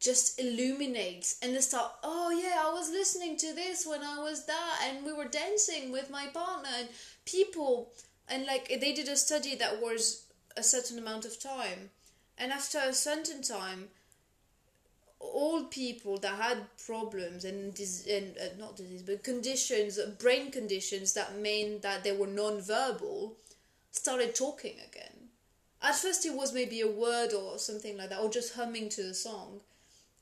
[0.00, 4.46] just illuminates and they start oh yeah i was listening to this when i was
[4.46, 6.88] that and we were dancing with my partner and
[7.24, 7.92] people
[8.28, 11.90] and like they did a study that was a certain amount of time
[12.38, 13.88] and after a certain time
[15.20, 21.14] old people that had problems and dis- and uh, not disease but conditions brain conditions
[21.14, 23.34] that mean that they were non-verbal
[23.94, 25.28] started talking again.
[25.80, 29.02] At first it was maybe a word or something like that or just humming to
[29.02, 29.60] the song.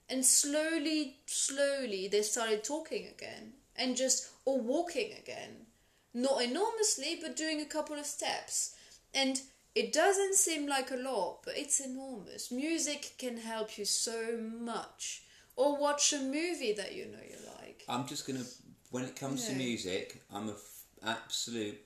[0.09, 5.67] And slowly slowly they started talking again and just or walking again.
[6.15, 8.75] Not enormously but doing a couple of steps.
[9.15, 9.41] And
[9.75, 12.51] it doesn't seem like a lot but it's enormous.
[12.51, 15.23] Music can help you so much.
[15.57, 17.85] Or watch a movie that you know you like.
[17.89, 18.45] I'm just gonna.
[18.91, 21.79] When it comes to music, I'm a f- absolute.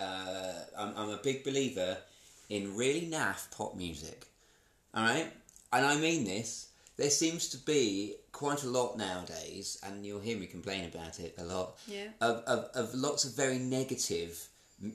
[0.00, 1.98] Uh, I'm, I'm a big believer
[2.48, 4.26] in really naff pop music.
[4.94, 5.28] All right,
[5.72, 6.68] and I mean this.
[6.96, 11.34] There seems to be quite a lot nowadays, and you'll hear me complain about it
[11.38, 11.78] a lot.
[11.86, 12.08] Yeah.
[12.20, 14.48] Of of, of lots of very negative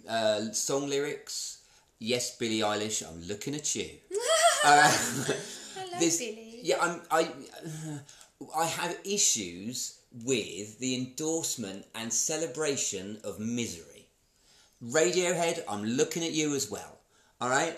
[0.09, 1.59] uh, song lyrics.
[1.99, 3.89] Yes, Billie Eilish, I'm looking at you.
[4.65, 4.91] uh,
[5.99, 6.59] this- Billy.
[6.61, 7.29] Yeah, I'm, I,
[8.57, 13.94] I have issues with the endorsement and celebration of misery.
[14.83, 16.99] Radiohead, I'm looking at you as well.
[17.41, 17.77] All right.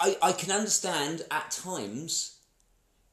[0.00, 2.36] I, I can understand at times.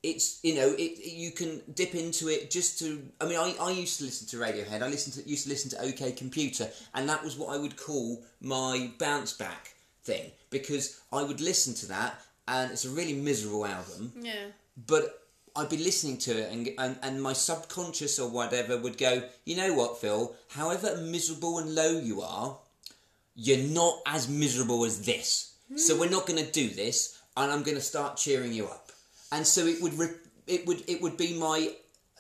[0.04, 3.72] It's you know it you can dip into it just to I mean I, I
[3.72, 7.10] used to listen to Radiohead I listened to used to listen to OK Computer and
[7.10, 11.88] that was what I would call my bounce back thing because I would listen to
[11.88, 14.46] that and it's a really miserable album yeah
[14.86, 15.27] but
[15.58, 19.56] I'd be listening to it and, and and my subconscious or whatever would go you
[19.58, 20.36] know what Phil?
[20.50, 22.58] However miserable and low you are
[23.36, 25.54] you're not as miserable as this.
[25.76, 28.92] So we're not going to do this and I'm going to start cheering you up.
[29.32, 31.74] And so it would re- it would it would be my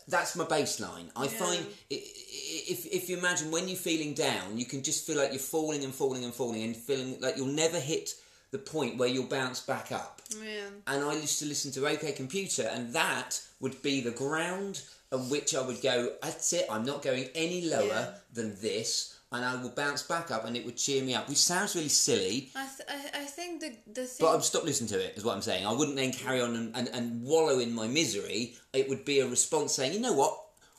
[0.08, 1.10] that's my baseline.
[1.16, 5.06] I find i- i- if if you imagine when you're feeling down you can just
[5.06, 8.14] feel like you're falling and falling and falling and feeling like you'll never hit
[8.58, 12.12] the point where you'll bounce back up yeah and I used to listen to OK
[12.12, 15.98] Computer, and that would be the ground on which I would go.
[16.22, 16.66] That's it.
[16.70, 18.14] I'm not going any lower Yeah.
[18.34, 21.30] than this, and I will bounce back up, and it would cheer me up.
[21.30, 24.64] Which sounds really silly, I, th- I, I think the the thing but I'd stop
[24.66, 25.16] listening to it.
[25.18, 25.66] Is what I'm saying.
[25.66, 28.56] I wouldn't then carry on and, and, and wallow in my misery.
[28.74, 30.34] It would be a response saying, you know what,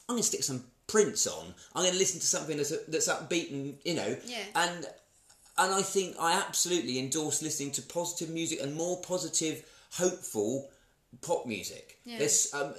[0.09, 1.47] I'm going to stick some Prince on.
[1.75, 4.45] I'm going to listen to something that's that's upbeat and you know, Yeah.
[4.55, 4.87] and
[5.59, 10.71] and I think I absolutely endorse listening to positive music and more positive, hopeful
[11.21, 11.99] pop music.
[12.05, 12.19] Yeah.
[12.19, 12.75] There's um,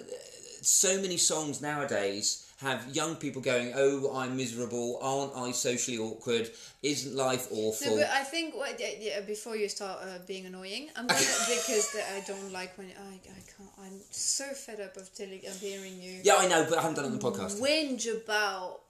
[0.62, 5.00] so many songs nowadays have young people going, "Oh, I'm miserable.
[5.02, 6.50] Aren't I socially awkward?
[6.84, 10.90] Isn't life awful?" No, but I think what yeah, before you start uh, being annoying,
[10.96, 13.70] I'm gonna because the, I don't like when I I can't.
[13.82, 16.96] I'm so fed up of telling of hearing you yeah, I know, but I haven't
[16.96, 17.62] done it on the podcast.
[17.62, 18.82] whinge about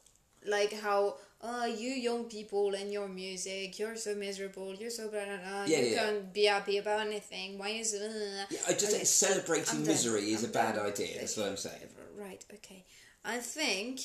[0.48, 5.24] like how uh you young people and your music you're so miserable you're so blah,
[5.24, 6.04] blah, blah, Yeah, you yeah.
[6.04, 9.84] can't be happy about anything why is uh, Yeah, I just Okay, think celebrating I'm
[9.86, 9.88] done.
[9.94, 10.88] misery is I'm a bad done.
[10.88, 11.20] idea.
[11.20, 11.88] That's what I'm saying.
[12.18, 12.84] Right, okay.
[13.24, 14.02] I think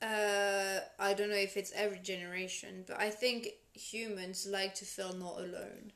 [0.00, 5.12] uh I don't know if it's every generation, but I think humans like to feel
[5.14, 5.92] not alone.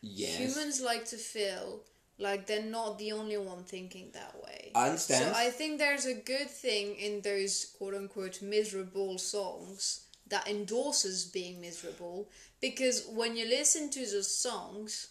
[0.00, 1.82] Yes, Humans like to feel
[2.22, 4.70] like they're not the only one thinking that way.
[4.74, 5.24] I understand.
[5.24, 11.26] So I think there's a good thing in those quote unquote miserable songs that endorses
[11.26, 12.28] being miserable
[12.60, 15.08] because when you listen to those songs,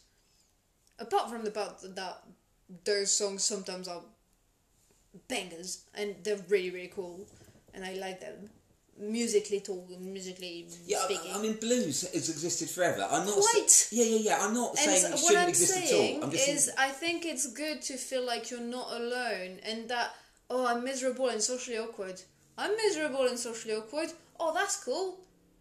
[0.97, 2.23] apart from the part that
[2.85, 4.01] those songs sometimes are
[5.27, 7.27] bangers and they're really really cool
[7.73, 8.49] and I like them,
[9.01, 11.31] musically talking, musically Yeah, speaking.
[11.33, 13.07] I, mean, blues has existed forever.
[13.09, 13.35] I'm not.
[13.35, 13.69] Quite.
[13.69, 14.37] sa- yeah, yeah, yeah.
[14.41, 16.23] I'm not saying it shouldn't I'm exist at all.
[16.23, 19.89] I'm just is, saying- I think it's good to feel like you're not alone, and
[19.89, 20.11] that
[20.49, 22.21] oh, I'm miserable and socially awkward.
[22.57, 24.11] I'm miserable and socially awkward.
[24.39, 25.19] Oh, that's cool.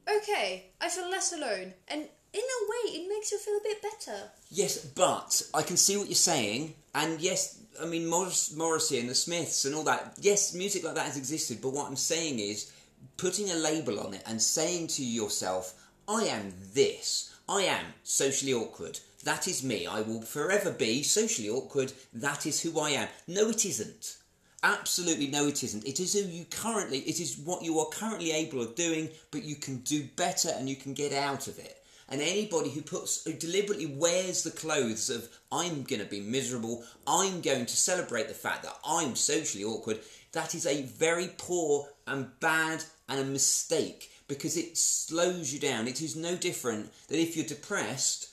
[0.09, 3.83] Okay, I feel less alone, and in a way, it makes you feel a bit
[3.83, 4.19] better.
[4.51, 9.09] Yes, but I can see what you're saying, and yes, I mean Morris, Morrissey and
[9.09, 10.15] the Smiths and all that.
[10.21, 12.73] Yes, music like that has existed, but what I'm saying is
[13.17, 15.75] putting a label on it and saying to yourself,
[16.09, 17.31] "I am this.
[17.49, 19.01] I am socially awkward.
[19.25, 19.87] That is me.
[19.87, 21.93] I will forever be socially awkward.
[22.13, 24.17] That is who I am." No, it isn't.
[24.63, 25.87] Absolutely no, it isn't.
[25.87, 26.99] It is who you currently.
[27.01, 30.69] It is what you are currently able of doing, but you can do better and
[30.69, 31.79] you can get out of it.
[32.11, 36.85] And anybody who puts who deliberately wears the clothes of I'm going to be miserable,
[37.07, 40.01] I'm going to celebrate the fact that I'm socially awkward,
[40.33, 45.89] that is a very poor and bad and a mistake because it slows you down.
[45.89, 48.29] It is no different than if you're depressed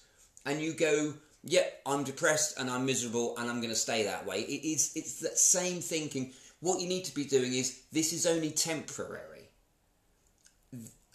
[0.45, 4.25] and you go, "Yep, I'm depressed and I'm miserable and I'm going to stay that
[4.25, 6.33] way." It is it's that same thinking.
[6.59, 9.49] What you need to be doing is this is only temporary.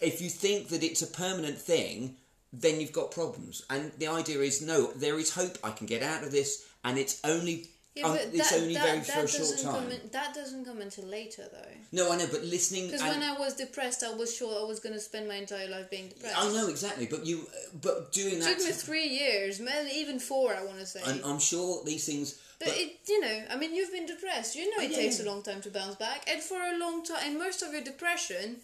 [0.01, 2.17] If you think that it's a permanent thing,
[2.53, 3.63] then you've got problems.
[3.71, 5.59] And the idea is no, there is hope.
[5.63, 8.75] I can get out of this, and it's only Yeah, um, but it's that, only
[8.75, 9.83] that, that for a short doesn't time.
[9.83, 11.73] come in, that doesn't come until later though.
[11.93, 12.87] No, I know, but listening.
[12.87, 15.69] Because when I was depressed, I was sure I was going to spend my entire
[15.69, 16.35] life being depressed.
[16.39, 17.47] I know exactly, but you,
[17.83, 18.59] but doing It that.
[18.59, 21.01] took me three years, man, even four, I want to say.
[21.05, 22.39] I'm, I'm sure these things.
[22.59, 24.57] But, it, you know, I mean, you've been depressed.
[24.57, 27.05] You know, it Yeah, takes a long time to bounce back, and for a long
[27.05, 28.57] time, and most of your depression,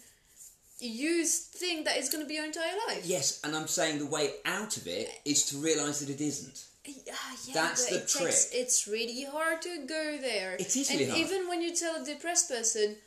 [0.79, 3.01] you think that it's going to be your entire life.
[3.05, 6.63] Yes, and I'm saying the way out of it is to realise that it isn't.
[7.05, 8.61] Yeah, That's the it takes, trick.
[8.61, 10.55] it's really hard to go there.
[10.55, 11.19] It is and hard.
[11.19, 12.97] even when you tell a depressed person,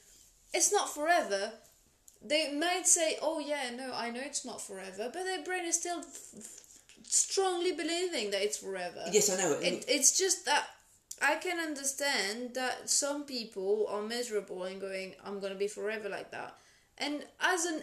[0.54, 1.52] it's not forever.
[2.24, 5.78] They might say, "Oh yeah, no, I know it's not forever," but their brain is
[5.80, 6.02] still
[7.04, 9.04] strongly believing that it's forever.
[9.10, 9.52] Yes, I know.
[9.60, 10.66] It, it's just that
[11.20, 16.08] I can understand that some people are miserable and going, I'm going to be forever
[16.08, 16.56] like that.
[16.98, 17.82] And as an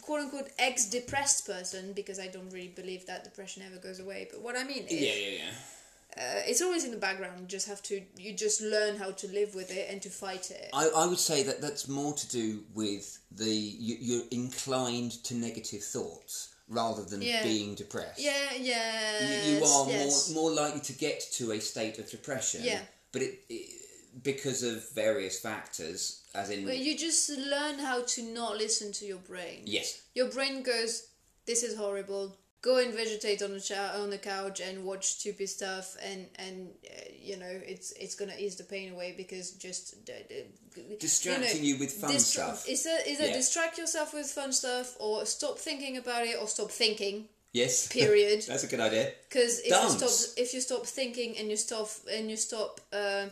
[0.00, 4.28] quote unquote ex depressed person, because I don't really believe that depression ever goes away,
[4.30, 6.22] but what I mean is, yeah, yeah, yeah.
[6.22, 7.40] uh, it's always in the background.
[7.40, 10.50] You just have to, you just learn how to live with it and to fight
[10.50, 10.70] it.
[10.72, 15.34] I, I would say that that's more to do with the you, you're inclined to
[15.34, 17.42] negative thoughts rather than Yeah.
[17.42, 18.20] being depressed.
[18.20, 19.44] yeah, yeah.
[19.44, 20.30] you, you are yes.
[20.32, 22.62] more more likely to get to a state of depression.
[22.64, 22.80] Yeah.
[23.12, 23.78] But it, it
[24.22, 29.04] because of various factors, as in But you just learn how to not listen to
[29.06, 29.62] your brain.
[29.66, 31.08] yes, Your brain goes,
[31.46, 32.36] "This is horrible.
[32.62, 36.70] Go and vegetate on the cha- on the couch and watch stupid stuff, and and
[36.88, 41.64] uh, you know it's it's gonna ease the pain away because just uh, uh, Distracting
[41.64, 42.68] you with fun stuff.
[42.68, 43.34] Is that is that Yeah.
[43.36, 47.28] distract yourself with fun stuff, or stop thinking about it, or stop thinking.
[47.52, 47.88] yes.
[48.00, 48.42] Period.
[48.46, 49.12] that's a good idea.
[49.28, 49.92] Because if Dance.
[50.00, 53.26] you stop if you stop thinking and you stop and you stop uh,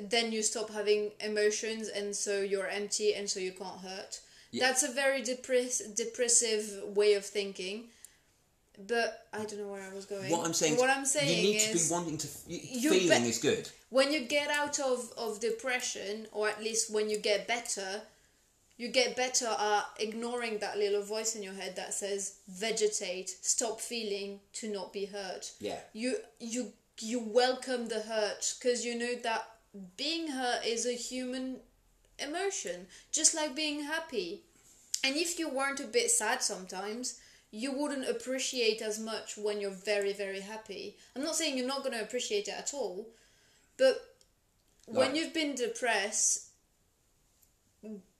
[0.00, 4.20] then you stop having emotions and so you're empty and so you can't hurt.
[4.50, 4.66] Yeah.
[4.66, 7.84] That's a very depress- depressive way of thinking.
[8.88, 10.30] But I don't know where I was going.
[10.30, 12.28] What I'm saying, what I'm saying you need is to be wanting to.
[12.48, 13.68] You, feeling be- is good.
[13.90, 18.02] when you get out of, of depression, or at least when you get better,
[18.76, 23.80] you get better at ignoring that little voice in your head that says vegetate, stop
[23.80, 25.52] feeling to not be hurt.
[25.60, 25.78] Yeah.
[25.92, 29.44] You you you welcome the hurt because you know that
[29.96, 31.56] being hurt is a human
[32.18, 34.42] emotion, just like being happy.
[35.02, 39.70] And if you weren't a bit sad sometimes, you wouldn't appreciate as much when you're
[39.70, 40.96] very, very happy.
[41.14, 43.08] I'm not saying you're not going to appreciate it at all,
[43.76, 44.16] but
[44.86, 46.48] when you've been depressed,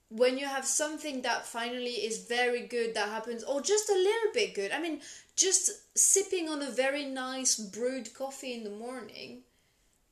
[0.09, 4.31] when you have something that finally is very good that happens, or just a little
[4.33, 5.01] bit good, I mean,
[5.35, 9.41] just sipping on a very nice brewed coffee in the morning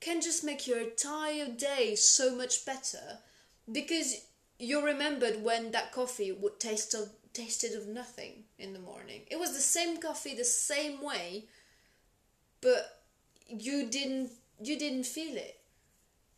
[0.04, 3.20] can just make your entire day so much better
[3.72, 4.26] because
[4.60, 9.22] you remembered when that coffee would taste of tasted of nothing in the morning.
[9.32, 11.46] It was the same coffee the same way,
[12.62, 13.02] but
[13.48, 15.60] you didn't you didn't feel it.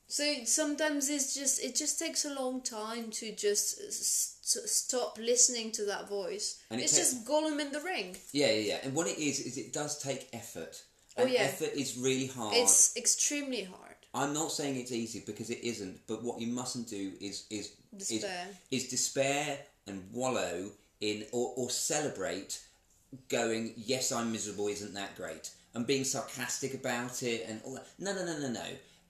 [0.08, 5.17] So sometimes it's just it just takes a long time to just s- s- stop
[5.17, 6.62] listening to that voice.
[6.70, 8.16] And it it's ta- just Gollum in the ring.
[8.32, 8.80] Yeah, yeah, yeah.
[8.84, 10.84] And what it is is it does take effort.
[11.18, 11.41] Oh, yeah.
[11.43, 12.53] effort is really hard.
[12.55, 13.95] It's extremely hard.
[14.13, 17.72] I'm not saying it's easy because it isn't, but what you mustn't do is is
[17.95, 18.47] Despair.
[18.72, 22.61] is, is despair and wallow in or, or celebrate
[23.30, 25.51] going, Yes, I'm miserable, isn't that great?
[25.74, 27.88] And being sarcastic about it and all that.
[27.99, 28.66] No no no no no.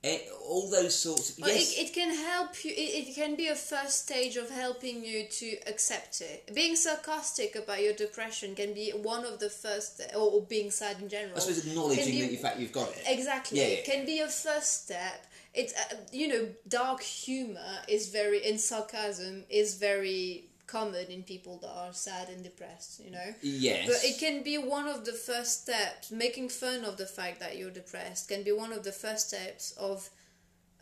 [0.06, 1.30] Eh, all those sorts.
[1.30, 2.70] Of, But yes, it, it can help you.
[2.70, 6.54] It, it can be a first stage of helping you to accept it.
[6.54, 11.00] Being sarcastic about your depression can be one of the first, or, or being sad
[11.02, 11.36] in general.
[11.36, 13.02] I suppose acknowledging be- that in fact you've got it.
[13.08, 13.58] Exactly.
[13.58, 13.74] Yeah, yeah.
[13.74, 15.26] It can be a first step.
[15.52, 21.58] It's uh, you know dark humor is very in sarcasm is very common in people
[21.58, 23.00] that are sad and depressed.
[23.04, 23.34] You know.
[23.42, 23.86] Yes.
[23.86, 26.10] But it can be one of the first steps.
[26.10, 29.72] Making fun of the fact that you're depressed can be one of the first steps
[29.72, 30.08] of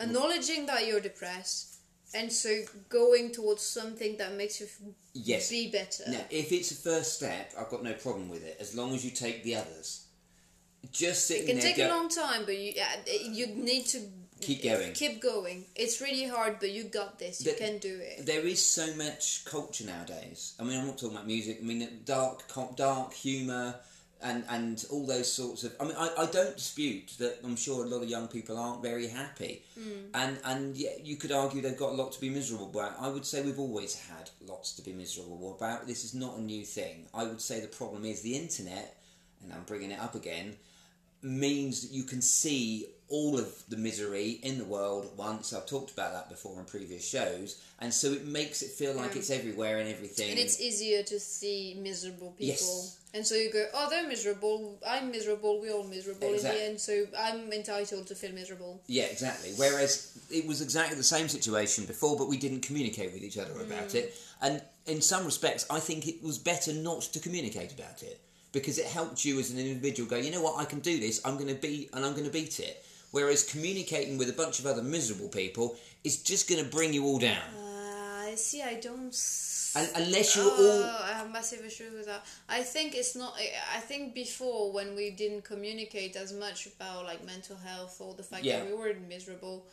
[0.01, 1.77] acknowledging that you're depressed,
[2.15, 4.67] and so going towards something that makes you
[5.13, 5.51] Yes.
[5.51, 6.05] be better.
[6.09, 9.05] Now, if it's a first step, I've got no problem with it, as long as
[9.05, 10.01] you take the others.
[10.93, 12.75] Just sitting It can there, take go- a long time, but you
[13.31, 14.01] you need to
[14.45, 14.93] Keep going.
[14.93, 15.65] Keep going.
[15.75, 17.45] It's really hard, but you got this.
[17.45, 18.27] You The- can do it.
[18.27, 20.55] There is so much culture nowadays.
[20.59, 21.59] I mean, I'm not talking about music.
[21.61, 22.45] I mean, dark,
[22.77, 23.81] dark humour,
[24.23, 25.75] and and all those sorts of.
[25.81, 27.41] I mean, I, I don't dispute that.
[27.45, 29.91] I'm sure a lot of young people aren't very happy, Hmm.
[30.15, 32.97] and and yeah, you could argue they've got a lot to be miserable about.
[32.99, 35.87] I would say we've always had lots to be miserable about.
[35.87, 37.07] This is not a new thing.
[37.13, 38.97] I would say the problem is the internet,
[39.43, 40.57] and I'm bringing it up again,
[41.21, 45.53] means that you can see all of the misery in the world at once.
[45.53, 47.49] I've talked about that before in previous shows,
[47.81, 49.21] and so it makes it feel like Yeah.
[49.21, 50.31] it's everywhere and everything.
[50.31, 52.47] And it's easier to see miserable people.
[52.47, 52.97] Yes.
[53.17, 54.59] And so you go, oh, they're miserable.
[54.95, 55.61] I'm miserable.
[55.61, 56.81] We're all miserable Exact- in the end.
[56.81, 58.81] So I'm entitled to feel miserable.
[58.89, 59.53] Yeah, exactly.
[59.57, 60.09] Whereas
[60.39, 63.91] it was exactly the same situation before, but we didn't communicate with each other about
[63.91, 64.01] Mm.
[64.01, 64.17] it.
[64.43, 64.55] And
[64.87, 68.19] in some respects, I think it was better not to communicate about it
[68.51, 71.21] because it helped you as an individual go, you know what, I can do this.
[71.25, 72.85] I'm going to be, and I'm going to beat it.
[73.15, 77.05] Whereas communicating with a bunch of other miserable people is just going to bring you
[77.05, 77.47] all down.
[77.57, 78.61] Uh, I see.
[78.61, 79.15] I don't.
[79.77, 82.27] And unless you're oh, all I have massive issue with that.
[82.49, 83.35] I think it's not.
[83.39, 88.15] I I think before when we didn't communicate as much about like mental health or
[88.15, 88.59] the fact Yeah.
[88.59, 89.65] that we were miserable,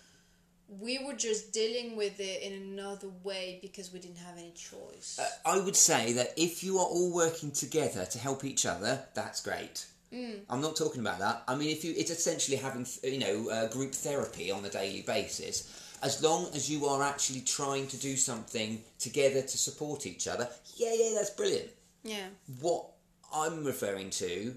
[0.86, 5.18] we were just dealing with it in another way because we didn't have any choice.
[5.20, 8.94] Uh, I would say that if you are all working together to help each other,
[9.16, 9.88] that's great.
[10.14, 10.42] Mm.
[10.50, 11.44] I'm not talking about that.
[11.48, 15.02] I mean, if you, it's essentially having, you know, uh, group therapy on a daily
[15.02, 15.88] basis.
[16.04, 20.50] As long as you are actually trying to do something together to support each other,
[20.76, 21.70] yeah, yeah, that's brilliant.
[22.04, 22.26] yeah,
[22.60, 22.86] What
[23.34, 24.56] I'm referring to,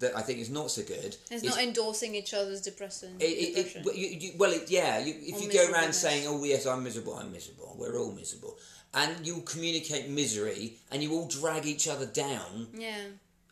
[0.00, 3.16] that I think is not so good, it's is not endorsing each other's depression.
[3.18, 4.98] it, it, it, well, you, you, well, yeah.
[4.98, 7.14] You, if Or you go around saying, "Oh yes, I'm miserable.
[7.14, 7.74] I'm miserable.
[7.78, 8.58] We're all miserable,"
[8.92, 13.04] and you communicate misery, and you all drag each other down, yeah.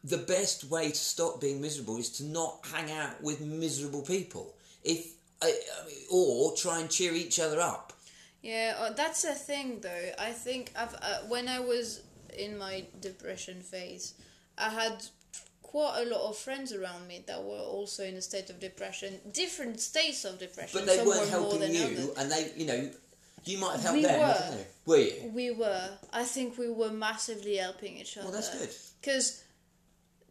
[0.06, 4.54] The best way to stop being miserable is to not hang out with miserable people.
[4.84, 7.92] If I, I mean, or try and cheer each other up.
[8.42, 10.10] Yeah, uh, that's a thing though.
[10.18, 12.02] I think I've uh, when I was
[12.38, 14.14] in my depression phase,
[14.56, 15.04] I had
[15.62, 19.18] quite a lot of friends around me that were also in a state of depression,
[19.32, 20.80] different states of depression.
[20.80, 22.08] But they some weren't were helping you, others.
[22.18, 22.90] and they, you know,
[23.44, 24.20] you might have helped We them.
[24.20, 24.64] Were.
[24.86, 25.30] Were you?
[25.34, 25.90] We were.
[26.12, 28.26] I think we were massively helping each other.
[28.26, 28.70] Well, that's good.
[29.00, 29.42] Because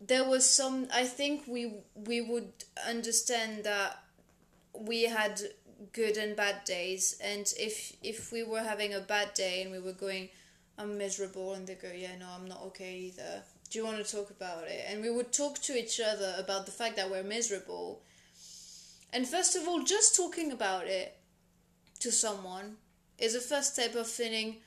[0.01, 0.87] there was some.
[0.93, 2.51] I think we we would
[2.87, 4.03] understand that
[4.73, 5.41] we had
[5.93, 9.79] good and bad days, and if if we were having a bad day and we
[9.79, 10.29] were going,
[10.77, 13.43] I'm miserable, and they go, yeah, no, I'm not okay either.
[13.69, 14.85] Do you want to talk about it?
[14.89, 18.01] And we would talk to each other about the fact that we're miserable.
[19.11, 21.17] And first of all, just talking about it
[21.99, 22.77] to someone
[23.17, 24.57] is a first step of feeling.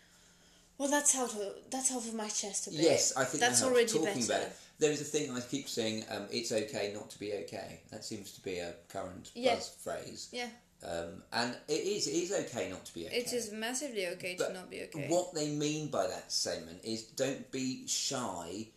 [0.78, 2.80] Well, that's out of that's out of my chest a bit.
[2.80, 4.24] Yes, I think that's that already talking better.
[4.24, 4.56] about it.
[4.78, 6.04] There is a thing I keep saying.
[6.10, 7.80] Um, it's okay not to be okay.
[7.90, 9.54] That seems to be a current Yeah.
[9.56, 10.28] buzz phrase.
[10.32, 10.50] Yeah,
[10.82, 12.06] Um, and it is.
[12.06, 13.16] It is okay not to be okay.
[13.16, 15.08] it is massively okay But to not be okay.
[15.08, 18.68] What they mean by that statement is don't be shy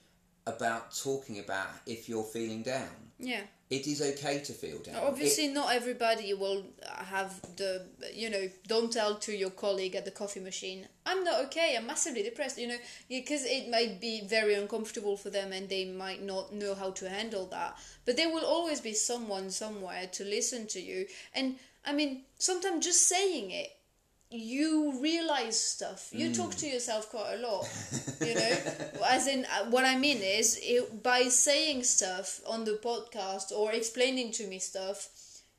[0.48, 3.11] about talking about if you're feeling down.
[3.24, 4.96] Yeah, It is okay to feel down.
[4.96, 6.64] obviously not everybody will
[7.14, 8.50] have the you know.
[8.68, 10.88] Don't tell to your colleague at the coffee machine.
[11.06, 11.76] I'm not okay.
[11.78, 12.58] I'm massively depressed.
[12.58, 16.74] You know, because it might be very uncomfortable for them, and they might not know
[16.76, 17.78] how to handle that.
[18.06, 21.06] But there will always be someone somewhere to listen to you.
[21.34, 21.56] And
[21.86, 23.70] I mean, sometimes just saying it
[24.32, 26.10] you realize stuff.
[26.12, 27.70] You talk to yourself quite a lot,
[28.22, 28.58] you know.
[29.06, 33.74] As in, uh, what I mean is, it, by saying stuff on the podcast or
[33.74, 35.10] explaining to me stuff,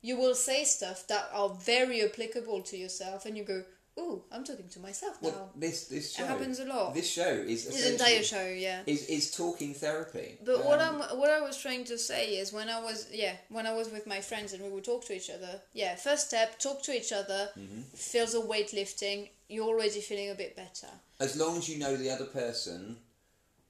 [0.01, 3.63] you will say stuff that are very applicable to yourself, and you go,
[3.99, 6.93] "Ooh, I'm talking to myself now." Well, this this show happens a lot.
[6.93, 8.81] This show is this entire show, yeah.
[8.85, 10.37] is is talking therapy.
[10.43, 13.35] But what Um, I'm what I was trying to say is when I was yeah
[13.49, 16.27] when I was with my friends and we would talk to each other yeah first
[16.27, 17.81] step talk to each other Mm-hmm.
[17.95, 22.09] feels a weightlifting you're already feeling a bit better as long as you know the
[22.09, 22.97] other person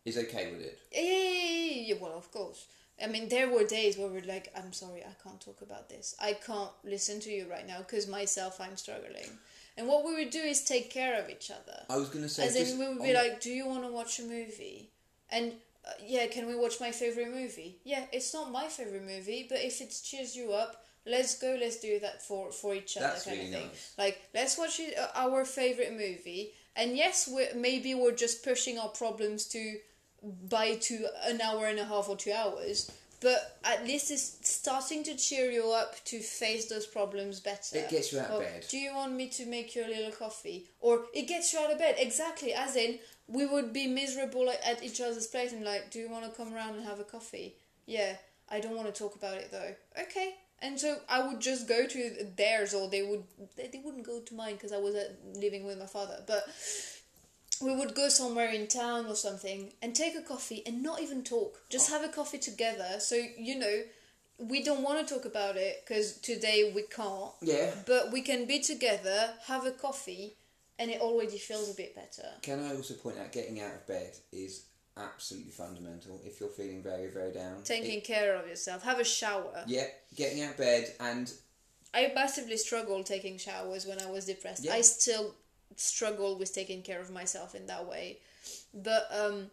[0.05, 0.79] is okay with it.
[0.91, 2.65] Yeah, yeah, yeah, yeah, yeah, well, of course.
[3.01, 6.13] I mean, there were days where we're like, I'm sorry, I can't talk about this.
[6.19, 9.29] I can't listen to you right now because myself, I'm struggling.
[9.77, 11.79] And what we would do is take care of each other.
[11.89, 13.91] I was going to say, As in, we would be like, "Do you want to
[13.91, 14.89] watch a movie?"
[15.31, 15.53] And
[15.85, 17.79] uh, yeah, can we watch my favorite movie?
[17.83, 21.57] Yeah, it's not my favorite movie, but if it cheers you up, let's go.
[21.59, 23.67] Let's do that for for each other, That's kind really of thing.
[23.67, 23.93] nice.
[23.97, 26.53] Like, let's watch uh, our favorite movie.
[26.75, 29.77] And yes, we maybe we're just pushing our problems to
[30.49, 32.91] by to an hour and a half or two hours.
[33.23, 37.77] But at least it's starting to cheer you up to face those problems better.
[37.77, 38.65] It gets you out of bed.
[38.69, 40.67] Do you want me to make you a little coffee?
[40.81, 41.95] Or it gets you out of bed.
[41.97, 42.53] Exactly.
[42.53, 46.25] As in, we would be miserable at- each other's place and like, do you want
[46.25, 47.55] to come around and have a coffee?
[47.85, 48.17] Yeah.
[48.49, 49.73] I don't want to talk about it though.
[50.03, 50.35] Okay.
[50.59, 53.23] And so I would just go to theirs, or they would
[53.57, 56.23] they, they wouldn't go to mine because I was uh, living with my father.
[56.25, 56.45] But
[57.61, 61.23] we would go somewhere in town or something and take a coffee and not even
[61.23, 61.61] talk.
[61.69, 62.99] Just have a coffee together.
[62.99, 63.81] So you know,
[64.37, 67.71] we don't want to talk about it because today we can't yeah.
[67.85, 70.35] but we can be together, have a coffee,
[70.79, 72.27] and it already feels a bit better.
[72.41, 74.65] Can I also point out getting out of bed is
[74.97, 77.63] absolutely fundamental if you're feeling very very down.
[77.63, 79.63] Taking It- care of yourself, have a shower.
[79.67, 81.31] yeah, getting out of bed and
[81.95, 84.63] I massively struggled taking showers when I was depressed.
[84.63, 84.73] Yeah.
[84.73, 85.35] I still
[85.75, 88.19] struggle with taking care of myself in that way,
[88.73, 89.49] but um,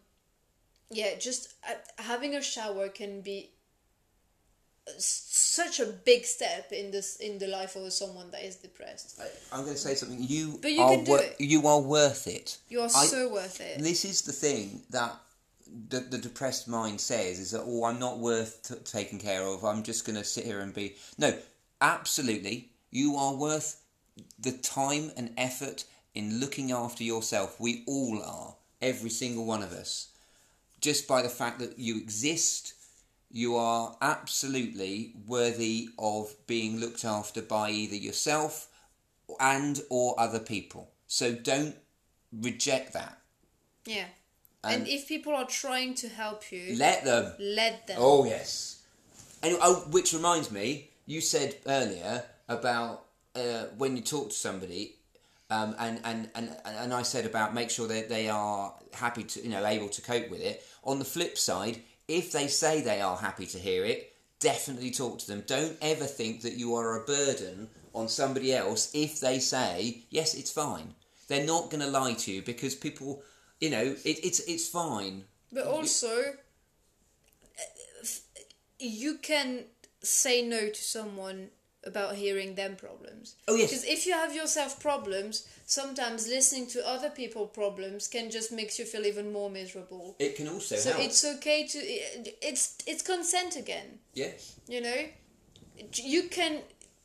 [0.91, 3.51] yeah, just uh, having a shower can be
[4.99, 9.21] such a big step in this in the life of someone that is depressed.
[9.21, 10.19] I, I'm going to say something.
[10.21, 11.37] You But you are can do it.
[11.39, 12.59] you are worth it.
[12.69, 13.79] You are I- so worth it.
[13.81, 15.15] This is the thing that
[15.89, 19.65] the, the depressed mind says is that oh I'm not worth t- taking care of.
[19.65, 21.37] I'm just going to sit here and be no.
[21.83, 23.81] Absolutely, you are worth
[24.39, 25.85] the time and effort
[26.15, 27.59] in looking after yourself.
[27.61, 30.09] We all are, every single one of us.
[30.81, 32.75] Just by the fact that you exist,
[33.31, 38.69] you are absolutely worthy of being looked after by either yourself
[39.39, 40.91] and or other people.
[41.07, 41.77] So don't
[42.33, 43.19] reject that.
[43.85, 44.07] Yeah.
[44.65, 47.33] And- and if people are trying to help you, Let them.
[47.39, 47.97] let them.
[48.01, 48.83] Oh yes.
[49.43, 54.97] And oh, which reminds me, you said earlier about uh, when you talk to somebody,
[55.51, 59.43] um, and, and, and, and I said about make sure that they are happy to,
[59.43, 60.65] you know, able to cope with it.
[60.85, 65.19] On the flip side, if they say they are happy to hear it, definitely talk
[65.19, 65.43] to them.
[65.47, 70.35] Don't ever think that you are a burden on somebody else if they say yes,
[70.35, 70.95] it's fine.
[71.29, 73.23] They're not going to lie to you because people,
[73.61, 75.25] you know, it, it's it's fine.
[75.53, 76.35] But also,
[78.79, 79.65] you can
[80.03, 81.51] say no to someone
[81.85, 83.37] about hearing them problems.
[83.49, 83.71] Oh, yes.
[83.71, 88.79] Because if you have yourself problems, sometimes listening to other people problems can just makes
[88.79, 90.15] you feel even more miserable.
[90.19, 91.05] It can also So help.
[91.05, 93.99] it's okay to it's it's consent again.
[94.15, 94.57] yes.
[94.69, 95.05] You know,
[95.95, 96.61] you can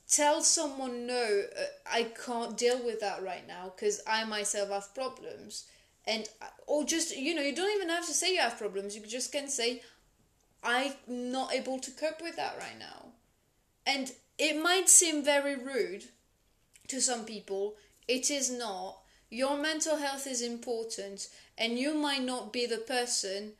[0.07, 4.93] tell someone no, uh, I can't deal with that right now because I myself have
[4.93, 5.65] problems,
[6.05, 6.27] and
[6.67, 8.95] or just you know you don't even have to say you have problems.
[8.95, 9.81] You just can say
[10.63, 13.13] I'm not able to cope with that right now,
[13.85, 16.05] and it might seem very rude
[16.87, 17.75] to some people.
[18.07, 18.99] It is not.
[19.29, 23.53] Your mental health is important, and you might not be the person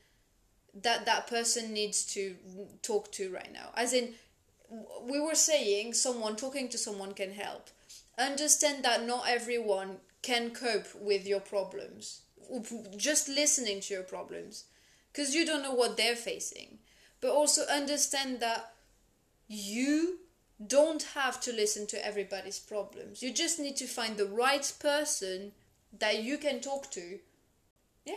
[0.74, 2.36] that that person needs to
[2.82, 3.70] talk to right now.
[3.76, 4.14] As in,
[5.02, 7.70] we were saying someone talking to someone can help.
[8.18, 12.22] Understand that not everyone can cope with your problems.
[12.96, 14.66] Just listening to your problems,
[15.12, 16.78] because you don't know what they're facing.
[17.22, 18.74] But also understand that
[19.48, 20.20] you
[20.66, 23.22] don't have to listen to everybody's problems.
[23.22, 25.51] You just need to find the right person
[25.99, 27.20] that you can talk to.
[28.06, 28.16] Yeah.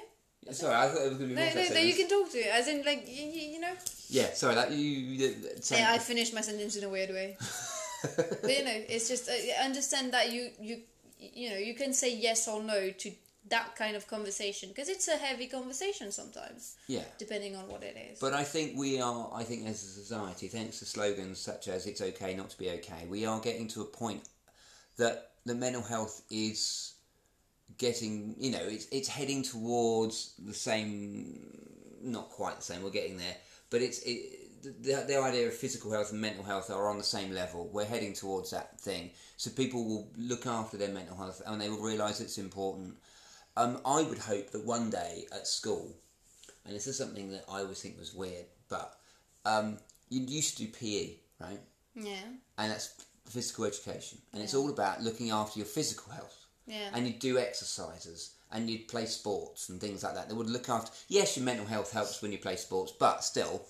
[0.53, 2.30] Sorry, I thought it was going to be No, no, that that you can talk
[2.32, 3.72] to, as in, like, you, you know.
[4.09, 4.78] Yeah, sorry, that you.
[4.78, 7.36] you sen- Yeah, I finished my sentence in a weird way.
[8.16, 10.82] but you know, it's just uh, understand that you you
[11.18, 13.11] you know you can say yes or no to
[13.51, 17.05] that kind of conversation because it's a heavy conversation sometimes, yeah.
[17.18, 18.18] depending on what it is.
[18.18, 21.86] But I think we are, I think as a society, thanks to slogans such as
[21.86, 24.28] it's okay not to be okay, we are getting to a point
[24.96, 26.94] that the mental health is
[27.78, 31.46] getting, you know, it's, it's heading towards the same,
[32.03, 33.36] not quite the same, we're getting there,
[33.70, 37.05] but it's, it, the, the idea of physical health and mental health are on the
[37.05, 37.68] same level.
[37.72, 39.11] We're heading towards that thing.
[39.36, 42.96] So people will look after their mental health and they will realise it's important.
[43.59, 45.93] Um, I would hope that one day at school,
[46.65, 48.95] and this is something that I always think was weird, but
[49.45, 49.79] um,
[50.09, 51.59] you used to do PE, right?
[51.97, 52.23] yeah,
[52.57, 52.95] And that's
[53.29, 56.47] physical education, and it's all about looking after your physical health.
[56.69, 60.29] yeah, And you'd do exercises, and you'd play sports and things like that.
[60.29, 60.93] They would look after.
[61.09, 63.67] Yes, your mental health helps when you play sports, but still,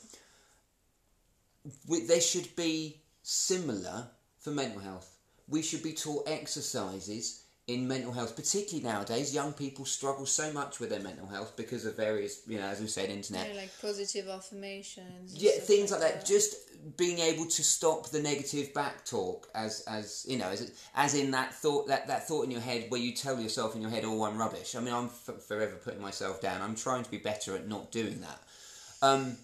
[1.86, 4.09] we, there should be similar
[4.39, 5.16] for mental health.
[5.49, 9.34] We should be taught exercises in mental health, particularly nowadays.
[9.34, 12.80] Young people struggle so much with their mental health because of various, you know, as
[12.80, 13.50] we said, internet.
[13.50, 15.34] Yeah, like positive affirmations.
[15.34, 16.24] Yeah, things like that.
[16.24, 16.56] Just
[16.96, 21.30] being able to stop the negative back talk, as as you know, as as in
[21.32, 24.04] that thought that that thought in your head where you tell yourself in your head,
[24.06, 26.62] "Oh, I'm rubbish." I mean, I'm f- forever putting myself down.
[26.62, 28.42] I'm trying to be better at not doing that.
[29.02, 29.36] Um,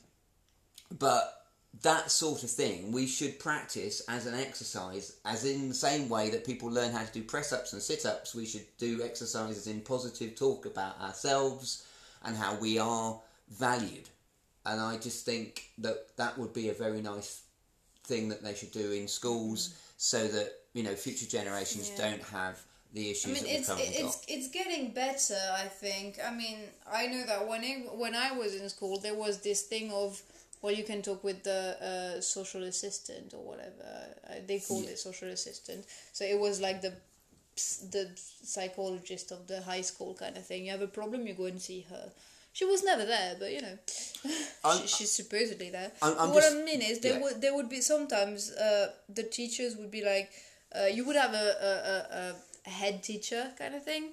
[0.98, 1.43] but
[1.82, 6.30] that sort of thing we should practice as an exercise, as in the same way
[6.30, 8.34] that people learn how to do press ups and sit ups.
[8.34, 11.86] We should do exercises in positive talk about ourselves
[12.24, 13.18] and how we are
[13.50, 14.08] valued
[14.66, 17.42] and I just think that that would be a very nice
[18.04, 19.76] thing that they should do in schools, mm-hmm.
[19.96, 22.10] so that you know future generations Yeah.
[22.10, 22.60] don't have
[22.92, 24.24] the issues I mean, it's currently got.
[24.28, 25.38] it's getting better.
[25.56, 26.18] I think.
[26.24, 26.58] I mean,
[26.90, 30.22] I know that when I, when I was in school, there was this thing of
[30.64, 31.60] well, you can talk with the
[31.90, 33.84] uh, social assistant or whatever
[34.30, 34.92] uh, they called Yeah.
[34.92, 35.84] it, social assistant.
[36.12, 36.92] So it was like the
[37.92, 38.04] the
[38.42, 40.64] psychologist of the high school kind of thing.
[40.64, 42.04] You have a problem, you go and see her.
[42.52, 43.76] She was never there, but you know,
[44.76, 45.90] she, she's supposedly there.
[46.02, 47.22] I'm- I'm what just- I mean is, there yeah.
[47.22, 50.30] would there would be sometimes uh, the teachers would be like,
[50.78, 52.34] uh, you would have a, a, a-
[52.66, 54.04] a head teacher kind of thing,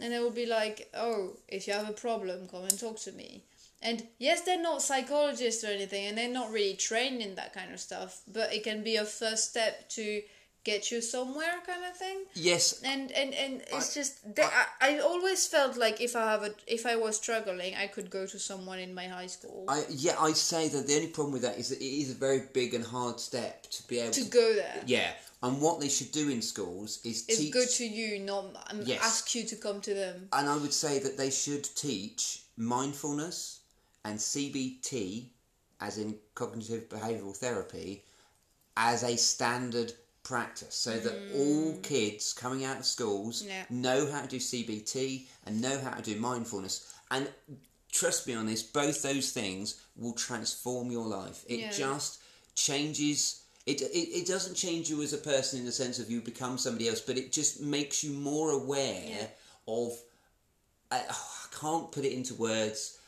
[0.00, 3.12] and they would be like, oh, if you have a problem, come and talk to
[3.12, 3.44] me.
[3.82, 7.72] And yes, they're not psychologists or anything, and they're not really trained in that kind
[7.72, 10.22] of stuff, but it can be a first step to
[10.64, 14.96] get you somewhere, kind of thing yes, and and and it's I- just that I,
[14.96, 18.26] I always felt like if I have a if I was struggling, I could go
[18.26, 21.42] to someone in my high school I yeah I say that the only problem with
[21.42, 24.24] that is that it is a very big and hard step to be able to
[24.24, 24.82] to, go there.
[24.86, 25.12] yeah.
[25.42, 27.52] And what they should do in schools is It's teach.
[27.52, 29.00] go to you, not um, Yes.
[29.02, 30.28] ask you to come to them.
[30.32, 33.60] and I would say that they should teach mindfulness
[34.04, 35.30] and CBT,
[35.80, 38.04] as in cognitive behavioural therapy,
[38.76, 43.46] as a standard practice, so that all kids coming out of schools Mm.
[43.48, 43.64] Yeah.
[43.70, 46.84] know how to do CBT and know how to do mindfulness.
[47.10, 47.32] And
[47.90, 51.44] trust me on this, both those things will transform your life.
[51.48, 51.70] It Yeah.
[51.72, 52.18] just
[52.54, 53.40] changes.
[53.70, 56.58] It, it, it doesn't change you as a person in the sense of you become
[56.58, 59.26] somebody else, but it just makes you more aware Yeah.
[59.68, 59.92] of
[60.90, 62.98] I, oh, I can't put it into words.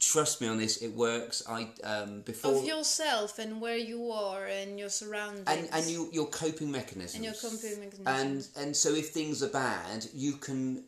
[0.00, 1.42] Trust me on this, it works.
[1.48, 5.46] I um before Of yourself and where you are and your surroundings.
[5.52, 8.50] and and you your coping mechanisms And your coping mechanisms.
[8.56, 10.84] and and so if things are bad, you can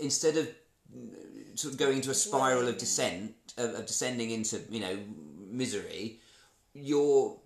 [0.00, 0.46] instead of
[0.94, 4.96] mm, sort of going into a spiral of descent of, of descending into you know
[5.62, 6.20] misery,
[6.74, 7.38] your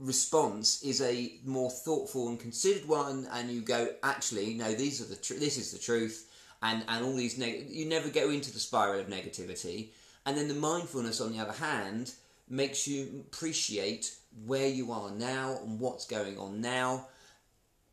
[0.00, 5.08] response is a more thoughtful and considered one, and you go actually no these are
[5.08, 6.30] the tr- this is the truth,
[6.62, 9.88] and and all these neg- you never go into the spiral of negativity,
[10.24, 12.12] and then the mindfulness on the other hand
[12.48, 17.08] makes you appreciate where you are now and what's going on now.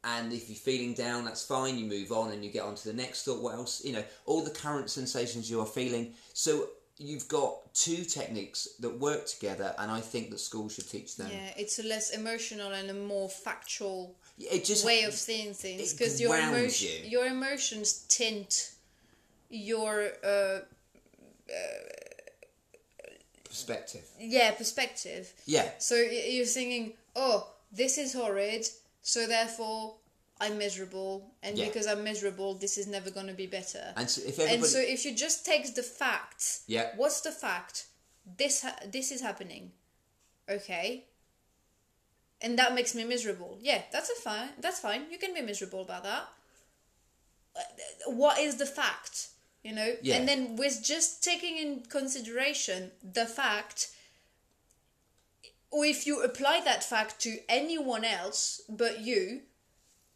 [0.06, 2.90] And if you're feeling down that's fine you move on and you get on to
[2.90, 3.42] the next thought.
[3.42, 6.14] What else you know all the current sensations you are feeling.
[6.34, 6.68] So
[7.04, 11.30] you've got two techniques that work together and i think that schools should teach them
[11.32, 15.94] yeah, it's a less emotional and a more factual it just way of seeing things
[15.94, 17.10] because your emotion, you.
[17.10, 18.72] your emotions tint
[19.50, 20.60] your uh,
[23.44, 25.32] perspective yeah perspective.
[25.46, 28.66] yeah So you're thinking, oh, this is horrid,
[29.02, 29.96] so therefore
[30.40, 31.66] I'm miserable, and Yeah.
[31.66, 33.94] because I'm miserable, this is never going to be better.
[33.96, 36.96] and so if everybody And so if you just take the facts, Yeah.
[36.96, 37.86] what's the fact?
[38.26, 39.74] This ha- this is happening,
[40.50, 41.06] okay,
[42.42, 43.58] and that makes me miserable.
[43.62, 44.50] Yeah, that's a fine.
[44.60, 45.10] That's fine.
[45.12, 46.28] You can be miserable about that.
[48.08, 49.28] What is the fact?
[49.62, 50.16] You know, Yeah.
[50.18, 53.92] and then with just taking in consideration the fact,
[55.70, 59.44] or if you apply that fact to anyone else but you,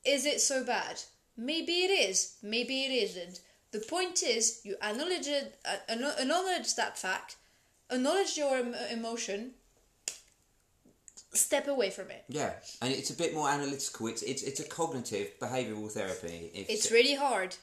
[0.08, 1.02] is it so bad?
[1.36, 3.42] Maybe it is, maybe it isn't.
[3.72, 7.36] The point is, you acknowledge it, uh, acknowledge that fact,
[7.92, 9.52] acknowledge your em- emotion,
[11.34, 12.24] step away from it.
[12.30, 16.70] yeah and it's a bit more analytical it's it's, it's a cognitive behavioral therapy if
[16.70, 17.56] It's really hard.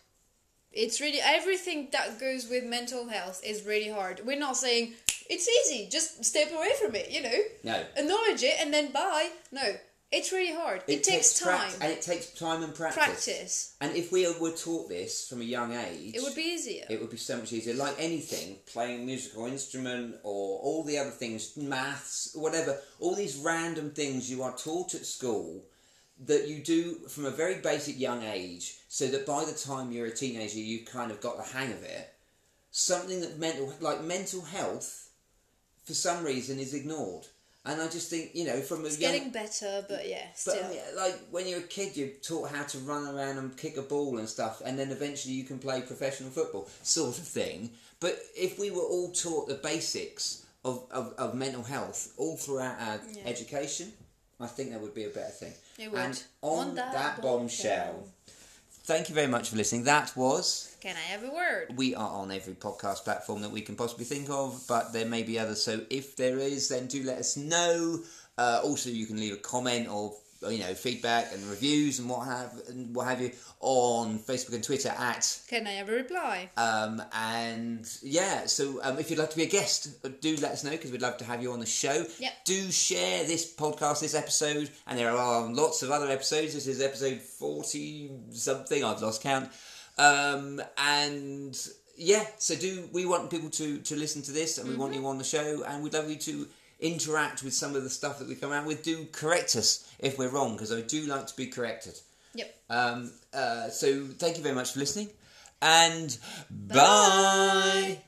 [0.70, 4.20] It's really everything that goes with mental health is really hard.
[4.24, 4.94] We're not saying
[5.30, 7.38] it's easy, just step away from it, you know?
[7.64, 9.30] no Acknowledge it and then bye.
[9.52, 9.74] No,
[10.16, 10.82] it's really hard.
[10.86, 11.72] It, takes, prac- time.
[11.82, 13.74] and it takes time and practice Practice.
[13.80, 16.84] and if we were taught this from a young age It would be easier.
[16.88, 17.74] it would be so much easier.
[17.74, 23.36] Like anything, playing a musical instrument or all the other things, maths, whatever, all these
[23.36, 25.62] random things you are taught at school
[26.26, 30.06] that you do from a very basic young age, so that by the time you're
[30.06, 32.14] a teenager, you've kind of got the hang of it.
[32.70, 35.10] Something that mental, like mental health,
[35.84, 37.26] for some reason, is ignored.
[37.66, 40.54] And I just think you know from a It's young, getting better, but yeah, but
[40.54, 40.64] still.
[40.64, 43.76] I mean, like when you're a kid, you're taught how to run around and kick
[43.78, 47.70] a ball and stuff, and then eventually you can play professional football, sort of thing.
[48.00, 52.76] But if we were all taught the basics of, of, of mental health all throughout
[52.80, 53.22] our Yeah.
[53.24, 53.92] education,
[54.40, 55.54] I think that would be a better thing.
[55.78, 56.00] It would.
[56.00, 58.08] And on, On that, that bombshell, bombshell.
[58.84, 59.84] Thank you very much for listening.
[59.84, 60.76] That was.
[60.80, 61.74] Can I have a word?
[61.76, 65.22] We are on every podcast platform that we can possibly think of, but there may
[65.22, 65.62] be others.
[65.62, 68.00] So if there is, then do let us know.
[68.36, 70.14] Uh, also, you can leave a comment or
[70.50, 73.30] you know feedback and reviews and what have and what have you
[73.60, 76.50] on Facebook and Twitter at Can I have a reply?
[76.56, 78.46] um, and yeah.
[78.46, 81.02] So um, if you'd like to be a guest, do let us know because we'd
[81.02, 82.04] love to have you on the show.
[82.18, 82.32] Yep.
[82.44, 86.54] Do share this podcast, this episode, and there are lots of other episodes.
[86.54, 88.84] This is episode forty something.
[88.84, 89.50] I've lost count.
[89.96, 91.56] Um, and
[91.96, 95.06] yeah, so do we want people to to listen to this, and we want you
[95.06, 96.48] on the show, and we'd love you to
[96.84, 98.84] interact with some of the stuff that we come out with.
[98.84, 101.98] Do correct us if we're wrong, because I do like to be corrected.
[102.34, 102.54] Yep.
[102.70, 105.08] Um, uh, so thank you very much for listening,
[105.60, 106.16] and
[106.50, 106.74] Bye.
[106.74, 107.98] bye.